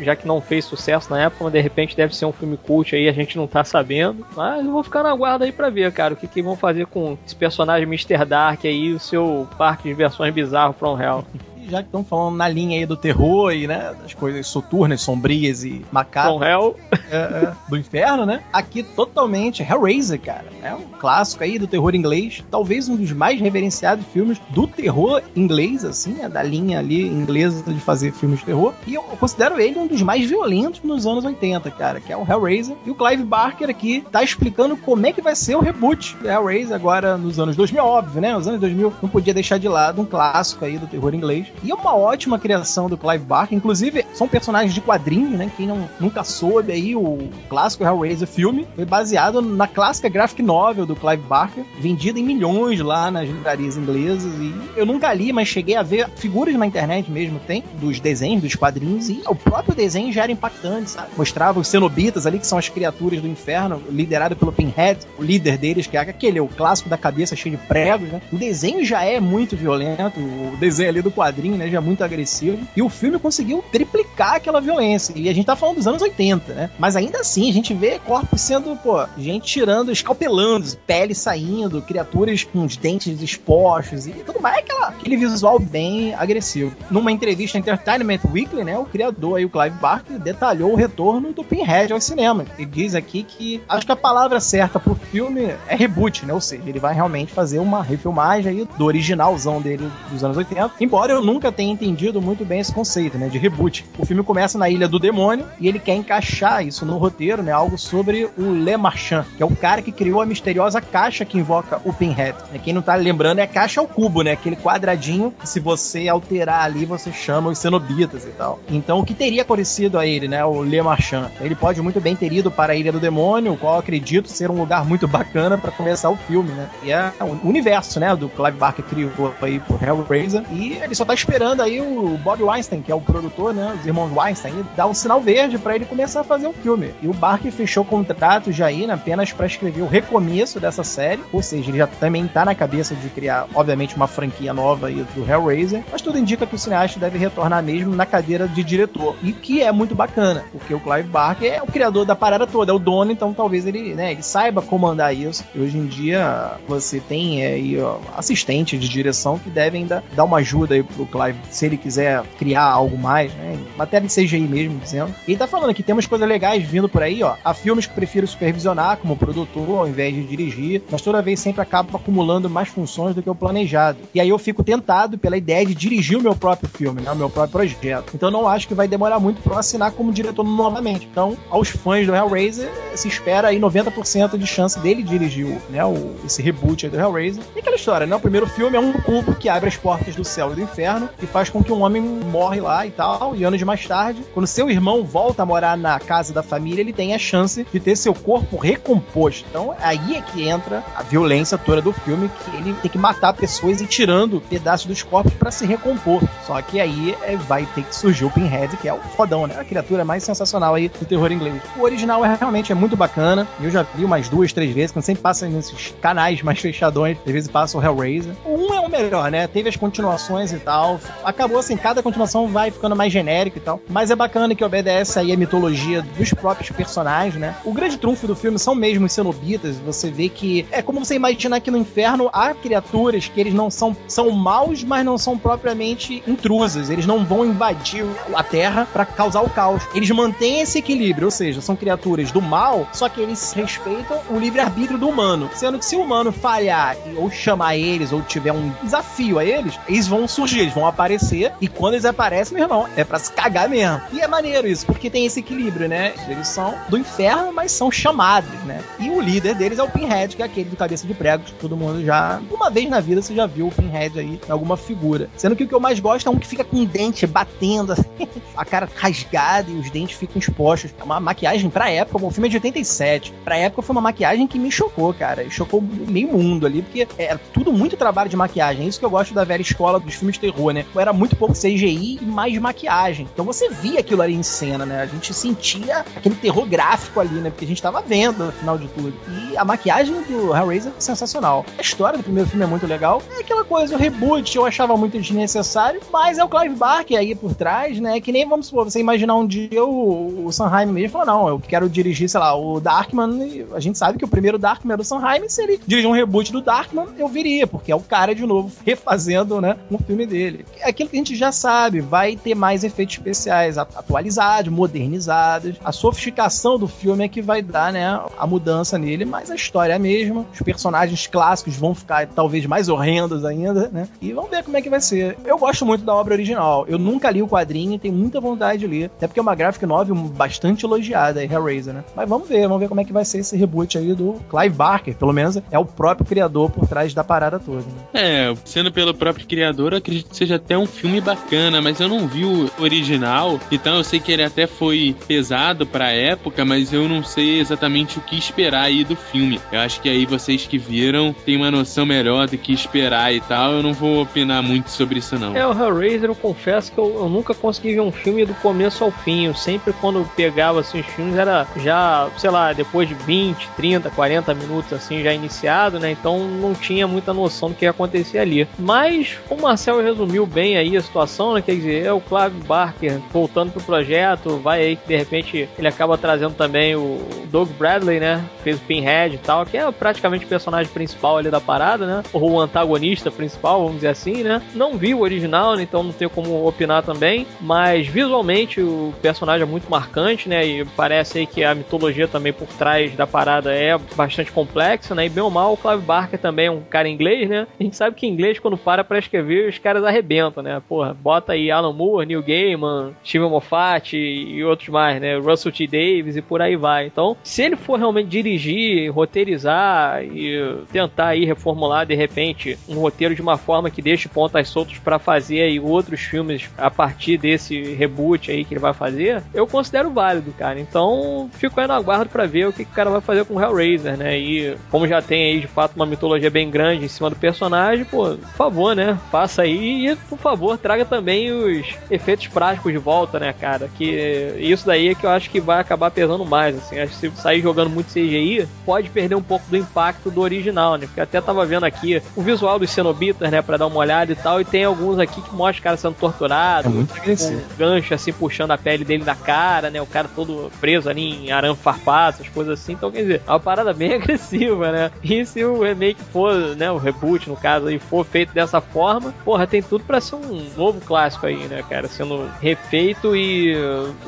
[0.00, 2.94] Já que não fez sucesso na época, mas de repente deve ser um filme cult
[2.94, 4.26] aí, a gente não tá sabendo.
[4.36, 6.86] Mas eu vou ficar na guarda aí pra ver, cara, o que, que vão fazer
[6.86, 8.24] com esse personagem Mr.
[8.24, 11.26] Dark aí, o seu parque de versões bizarro From Hell.
[11.62, 15.00] E já que estão falando na linha aí do terror e, né, das coisas soturnas,
[15.00, 16.76] sombrias e macabras From Hell
[17.10, 18.42] é, é, do inferno, né?
[18.52, 20.46] Aqui totalmente Hellraiser, cara.
[20.62, 22.42] É um clássico aí do terror inglês.
[22.50, 26.28] Talvez um dos mais reverenciados filmes do terror inglês, assim, né?
[26.28, 28.74] Da linha ali inglesa de fazer filmes de terror.
[28.86, 32.26] E eu considero ele um dos mais violentos nos anos 80, cara, que é o
[32.28, 32.76] Hellraiser.
[32.84, 36.28] E o Clive Barker aqui tá explicando como é que vai ser o reboot do
[36.28, 38.36] Hellraiser agora nos anos 2000, óbvio, né?
[38.36, 41.46] Os anos 2000 não podia deixar de lado um clássico aí do terror inglês.
[41.62, 43.56] E é uma ótima criação do Clive Barker.
[43.56, 45.50] Inclusive, são personagens de quadrinhos, né?
[45.56, 50.86] Quem não, nunca soube aí, o clássico Hellraiser filme foi baseado na clássica graphic novel
[50.86, 54.32] do Clive Barker, vendida em milhões lá nas livrarias inglesas.
[54.40, 58.42] E eu nunca li, mas cheguei a ver figuras na internet mesmo, tem, dos desenhos,
[58.42, 59.08] dos quadrinhos.
[59.08, 61.08] E o próprio desenho já era impactante, sabe?
[61.16, 65.58] Mostrava os cenobitas ali, que são as criaturas do inferno, liderado pelo Pinhead, o líder
[65.58, 68.20] deles, que é aquele, o clássico da cabeça cheio de pregos, né?
[68.32, 71.68] O desenho já é muito violento, o desenho ali do quadrinho quadrinho, né?
[71.68, 72.58] Já muito agressivo.
[72.76, 75.12] E o filme conseguiu triplicar aquela violência.
[75.16, 76.70] E a gente tá falando dos anos 80, né?
[76.78, 82.44] Mas ainda assim, a gente vê corpos sendo, pô, gente tirando, escalpelando, pele saindo, criaturas
[82.44, 84.58] com os dentes expostos e tudo mais.
[84.58, 86.74] Aquela, aquele visual bem agressivo.
[86.90, 88.78] Numa entrevista Entertainment Weekly, né?
[88.78, 92.46] O criador aí, o Clive Barker, detalhou o retorno do Pinhead aos cinemas.
[92.56, 96.32] Ele diz aqui que acho que a palavra certa pro filme é reboot, né?
[96.32, 100.72] Ou seja, ele vai realmente fazer uma refilmagem aí do originalzão dele dos anos 80.
[100.80, 103.28] Embora eu nunca tenha entendido muito bem esse conceito, né?
[103.28, 103.84] De reboot.
[103.98, 107.52] O filme começa na Ilha do Demônio e ele quer encaixar isso no roteiro, né?
[107.52, 111.38] Algo sobre o Le Marchand, que é o cara que criou a misteriosa caixa que
[111.38, 112.36] invoca o Pinhead.
[112.62, 114.32] Quem não tá lembrando é a caixa ao cubo, né?
[114.32, 118.60] Aquele quadradinho que se você alterar ali, você chama os cenobitas e tal.
[118.68, 120.44] Então, o que teria acontecido a ele, né?
[120.44, 121.30] O Le Marchand?
[121.40, 124.50] Ele pode muito bem ter ido para a Ilha do Demônio, o qual acredito ser
[124.50, 126.68] um lugar muito bacana para começar o filme, né?
[126.82, 128.14] E é o universo, né?
[128.14, 130.42] Do Clive Barker criou aí por Hellraiser.
[130.52, 133.76] E ele só tá esperando aí o Bob Weinstein, que é o produtor, né?
[133.78, 136.92] Os irmãos Weinstein, dar um sinal verde para ele começar a fazer o filme.
[137.00, 141.22] E o Barker fechou contrato já aí, né, apenas para escrever o recomeço dessa série.
[141.32, 145.06] Ou seja, ele já também tá na cabeça de criar, obviamente, uma franquia nova aí
[145.14, 145.84] do Hellraiser.
[145.90, 149.16] Mas tudo indica que o cineasta deve retornar mesmo na cadeira de diretor.
[149.22, 152.72] E que é muito bacana, porque o Clive Barker é o criador da parada toda,
[152.72, 155.44] é o dono, então talvez ele, né, ele saiba comandar isso.
[155.54, 160.24] E hoje em dia você tem aí ó, assistentes de direção que devem dar, dar
[160.24, 163.58] uma ajuda aí pro Clive, se ele quiser criar algo mais, né?
[163.76, 165.14] Matéria de CGI mesmo, dizendo.
[165.28, 167.34] E ele tá falando que temos coisas legais vindo por aí, ó.
[167.44, 171.60] Há filmes que prefiro supervisionar como produtor ao invés de dirigir, mas toda vez sempre
[171.60, 173.98] acabo acumulando mais funções do que o planejado.
[174.14, 177.12] E aí eu fico tentado pela ideia de dirigir o meu próprio filme, né?
[177.12, 178.12] O meu próprio projeto.
[178.14, 181.06] Então não acho que vai demorar muito eu assinar como diretor novamente.
[181.10, 186.14] Então, aos fãs do Hellraiser, se espera aí 90% de chance dele dirigir né, o,
[186.24, 187.42] esse reboot aí do Hellraiser.
[187.54, 188.16] E aquela história, né?
[188.16, 191.01] O primeiro filme é um cubo que abre as portas do céu e do inferno
[191.20, 193.34] e faz com que um homem morre lá e tal.
[193.36, 196.92] E anos mais tarde, quando seu irmão volta a morar na casa da família, ele
[196.92, 199.44] tem a chance de ter seu corpo recomposto.
[199.48, 203.32] Então, aí é que entra a violência toda do filme, que ele tem que matar
[203.34, 206.22] pessoas e tirando pedaços dos corpos para se recompor.
[206.46, 209.58] Só que aí é, vai ter que surgir o Pinhead, que é o fodão, né?
[209.58, 211.62] A criatura mais sensacional aí do terror inglês.
[211.76, 213.46] O original é, realmente é muito bacana.
[213.60, 217.32] Eu já vi umas duas, três vezes, quando sempre passa nesses canais mais fechadões, às
[217.32, 218.34] vezes passa o Hellraiser.
[218.44, 219.46] O 1 é o melhor, né?
[219.46, 220.91] Teve as continuações e tal.
[221.24, 223.80] Acabou assim, cada continuação vai ficando mais genérico e tal.
[223.88, 227.54] Mas é bacana que obedece aí a mitologia dos próprios personagens, né?
[227.64, 229.76] O grande trunfo do filme são mesmo os cenobitas.
[229.78, 233.70] Você vê que é como você imaginar que no inferno há criaturas que eles não
[233.70, 236.90] são são maus, mas não são propriamente intrusas.
[236.90, 239.82] Eles não vão invadir a Terra para causar o caos.
[239.94, 244.38] Eles mantêm esse equilíbrio, ou seja, são criaturas do mal, só que eles respeitam o
[244.38, 245.50] livre-arbítrio do humano.
[245.54, 249.78] Sendo que se o humano falhar ou chamar eles, ou tiver um desafio a eles,
[249.88, 253.32] eles vão surgir, eles vão aparecer, e quando eles aparecem, meu irmão, é pra se
[253.32, 254.00] cagar mesmo.
[254.12, 256.14] E é maneiro isso, porque tem esse equilíbrio, né?
[256.28, 258.82] Eles são do inferno, mas são chamados, né?
[258.98, 261.58] E o líder deles é o Pinhead, que é aquele do cabeça de pregos, que
[261.58, 264.76] todo mundo já, uma vez na vida, você já viu o Pinhead aí em alguma
[264.76, 265.28] figura.
[265.36, 267.92] Sendo que o que eu mais gosto é um que fica com o dente batendo,
[267.92, 268.04] assim,
[268.56, 270.94] a cara rasgada e os dentes ficam expostos.
[270.98, 273.32] É uma maquiagem pra época, o filme é de 87.
[273.44, 275.48] Pra época foi uma maquiagem que me chocou, cara.
[275.50, 278.84] Chocou meio mundo ali, porque era tudo muito trabalho de maquiagem.
[278.84, 280.84] É isso que eu gosto da velha escola dos filmes de terror, né?
[280.94, 283.26] Era muito pouco CGI e mais maquiagem.
[283.32, 285.00] Então você via aquilo ali em cena, né?
[285.00, 287.50] A gente sentia aquele terror gráfico ali, né?
[287.50, 289.14] Porque a gente tava vendo no final de tudo.
[289.28, 291.64] E a maquiagem do Hellraiser é sensacional.
[291.78, 293.22] A história do primeiro filme é muito legal.
[293.36, 297.34] É aquela coisa, o reboot eu achava muito desnecessário, mas é o Clive Barker aí
[297.34, 298.20] por trás, né?
[298.20, 301.60] Que nem, vamos supor, você imaginar um dia o, o Sanheim mesmo falar, não, eu
[301.60, 303.66] quero dirigir, sei lá, o Darkman.
[303.74, 306.52] A gente sabe que o primeiro Darkman é do Sanheim, se ele dirigir um reboot
[306.52, 310.51] do Darkman, eu viria, porque é o cara de novo refazendo, né, um filme dele.
[310.80, 315.76] É aquilo que a gente já sabe, vai ter mais efeitos especiais atualizados, modernizados.
[315.84, 319.92] A sofisticação do filme é que vai dar, né, a mudança nele, mas a história
[319.92, 320.46] é a mesma.
[320.52, 324.08] Os personagens clássicos vão ficar talvez mais horrendos ainda, né?
[324.20, 325.36] E vamos ver como é que vai ser.
[325.44, 326.84] Eu gosto muito da obra original.
[326.88, 329.10] Eu nunca li o quadrinho e tenho muita vontade de ler.
[329.16, 332.04] Até porque é uma graphic novel bastante elogiada Hellraiser, né?
[332.14, 334.74] Mas vamos ver, vamos ver como é que vai ser esse reboot aí do Clive
[334.74, 335.16] Barker.
[335.16, 337.80] Pelo menos é o próprio criador por trás da parada toda.
[337.80, 337.94] Né?
[338.14, 342.26] É, sendo pelo próprio criador, acredito que seja até um filme bacana, mas eu não
[342.26, 347.08] vi o original, então eu sei que ele até foi pesado pra época, mas eu
[347.08, 349.60] não sei exatamente o que esperar aí do filme.
[349.70, 353.40] Eu acho que aí vocês que viram têm uma noção melhor do que esperar e
[353.40, 353.72] tal.
[353.72, 355.56] Eu não vou opinar muito sobre isso, não.
[355.56, 359.04] É, o Hellraiser, eu confesso que eu, eu nunca consegui ver um filme do começo
[359.04, 359.46] ao fim.
[359.46, 364.10] Eu sempre, quando pegava assim, os filmes, era já, sei lá, depois de 20, 30,
[364.10, 366.10] 40 minutos assim, já iniciado, né?
[366.10, 368.66] Então não tinha muita noção do que ia acontecer ali.
[368.76, 371.62] Mas, o Marcel resumiu resumiu bem aí a situação, né?
[371.62, 375.88] Quer dizer, é o Clive Barker voltando pro projeto, vai aí que de repente ele
[375.88, 377.18] acaba trazendo também o
[377.50, 378.42] Doug Bradley, né?
[378.64, 382.22] Fez o Pinhead e tal, que é praticamente o personagem principal ali da parada, né?
[382.32, 384.62] Ou o antagonista principal, vamos dizer assim, né?
[384.74, 385.82] Não vi o original, né?
[385.82, 390.64] então não tenho como opinar também, mas visualmente o personagem é muito marcante, né?
[390.64, 395.26] E parece aí que a mitologia também por trás da parada é bastante complexa, né?
[395.26, 397.66] E bem ou mal, o Clive Barker também é um cara inglês, né?
[397.78, 400.21] A gente sabe que inglês, quando para pra escrever, os caras arrebentam,
[400.62, 400.82] né?
[400.88, 405.38] Porra, bota aí Alan Moore, Neil Gaiman, Steven Moffat e outros mais, né?
[405.38, 405.86] Russell T.
[405.86, 407.06] Davis e por aí vai.
[407.06, 413.34] Então, se ele for realmente dirigir, roteirizar e tentar aí reformular de repente um roteiro
[413.34, 417.94] de uma forma que deixe pontas soltas para fazer aí outros filmes a partir desse
[417.94, 420.80] reboot aí que ele vai fazer, eu considero válido, cara.
[420.80, 423.60] Então, fico aí no aguardo para ver o que, que o cara vai fazer com
[423.60, 424.38] Hellraiser, né?
[424.38, 428.04] E como já tem aí de fato uma mitologia bem grande em cima do personagem,
[428.04, 429.18] pô, por favor, né?
[429.30, 433.88] Faça aí e, por favor, traga também os efeitos práticos de volta, né, cara?
[433.96, 436.98] Que isso daí é que eu acho que vai acabar pesando mais, assim.
[436.98, 440.96] Acho que se sair jogando muito CGI, pode perder um pouco do impacto do original,
[440.96, 441.06] né?
[441.06, 444.36] Porque até tava vendo aqui o visual dos cenobitas, né, pra dar uma olhada e
[444.36, 447.60] tal, e tem alguns aqui que mostram o cara sendo torturado, é muito com um
[447.76, 450.00] gancho assim puxando a pele dele da cara, né?
[450.00, 452.92] O cara todo preso ali em arame farpado, essas coisas assim.
[452.92, 455.10] Então, quer dizer, é uma parada bem agressiva, né?
[455.22, 459.34] E se o remake for, né, o reboot no caso aí, for feito dessa forma,
[459.44, 462.08] porra, tem tudo para ser um novo clássico aí, né, cara?
[462.08, 463.74] Sendo refeito e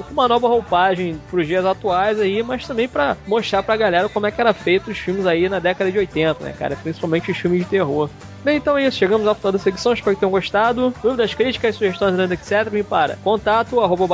[0.06, 4.26] com uma nova roupagem pros dias atuais aí, mas também para mostrar pra galera como
[4.26, 6.76] é que era feito os filmes aí na década de 80, né, cara?
[6.76, 8.08] Principalmente os filmes de terror.
[8.44, 8.98] Bem, então é isso.
[8.98, 9.94] Chegamos ao final da secção.
[9.94, 10.92] Espero que tenham gostado.
[11.02, 12.70] Dúvidas, críticas, sugestões, etc.
[12.70, 14.04] Me para contato arroba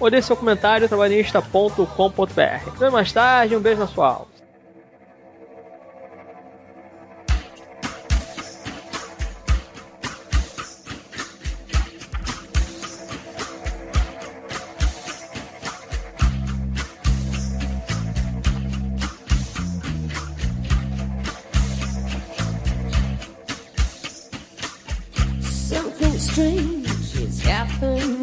[0.00, 2.68] ou deixe seu comentário trabalhista.com.br.
[2.74, 3.54] Até mais tarde.
[3.54, 4.31] Um beijo na sua alma.
[26.32, 28.21] Strange is happening.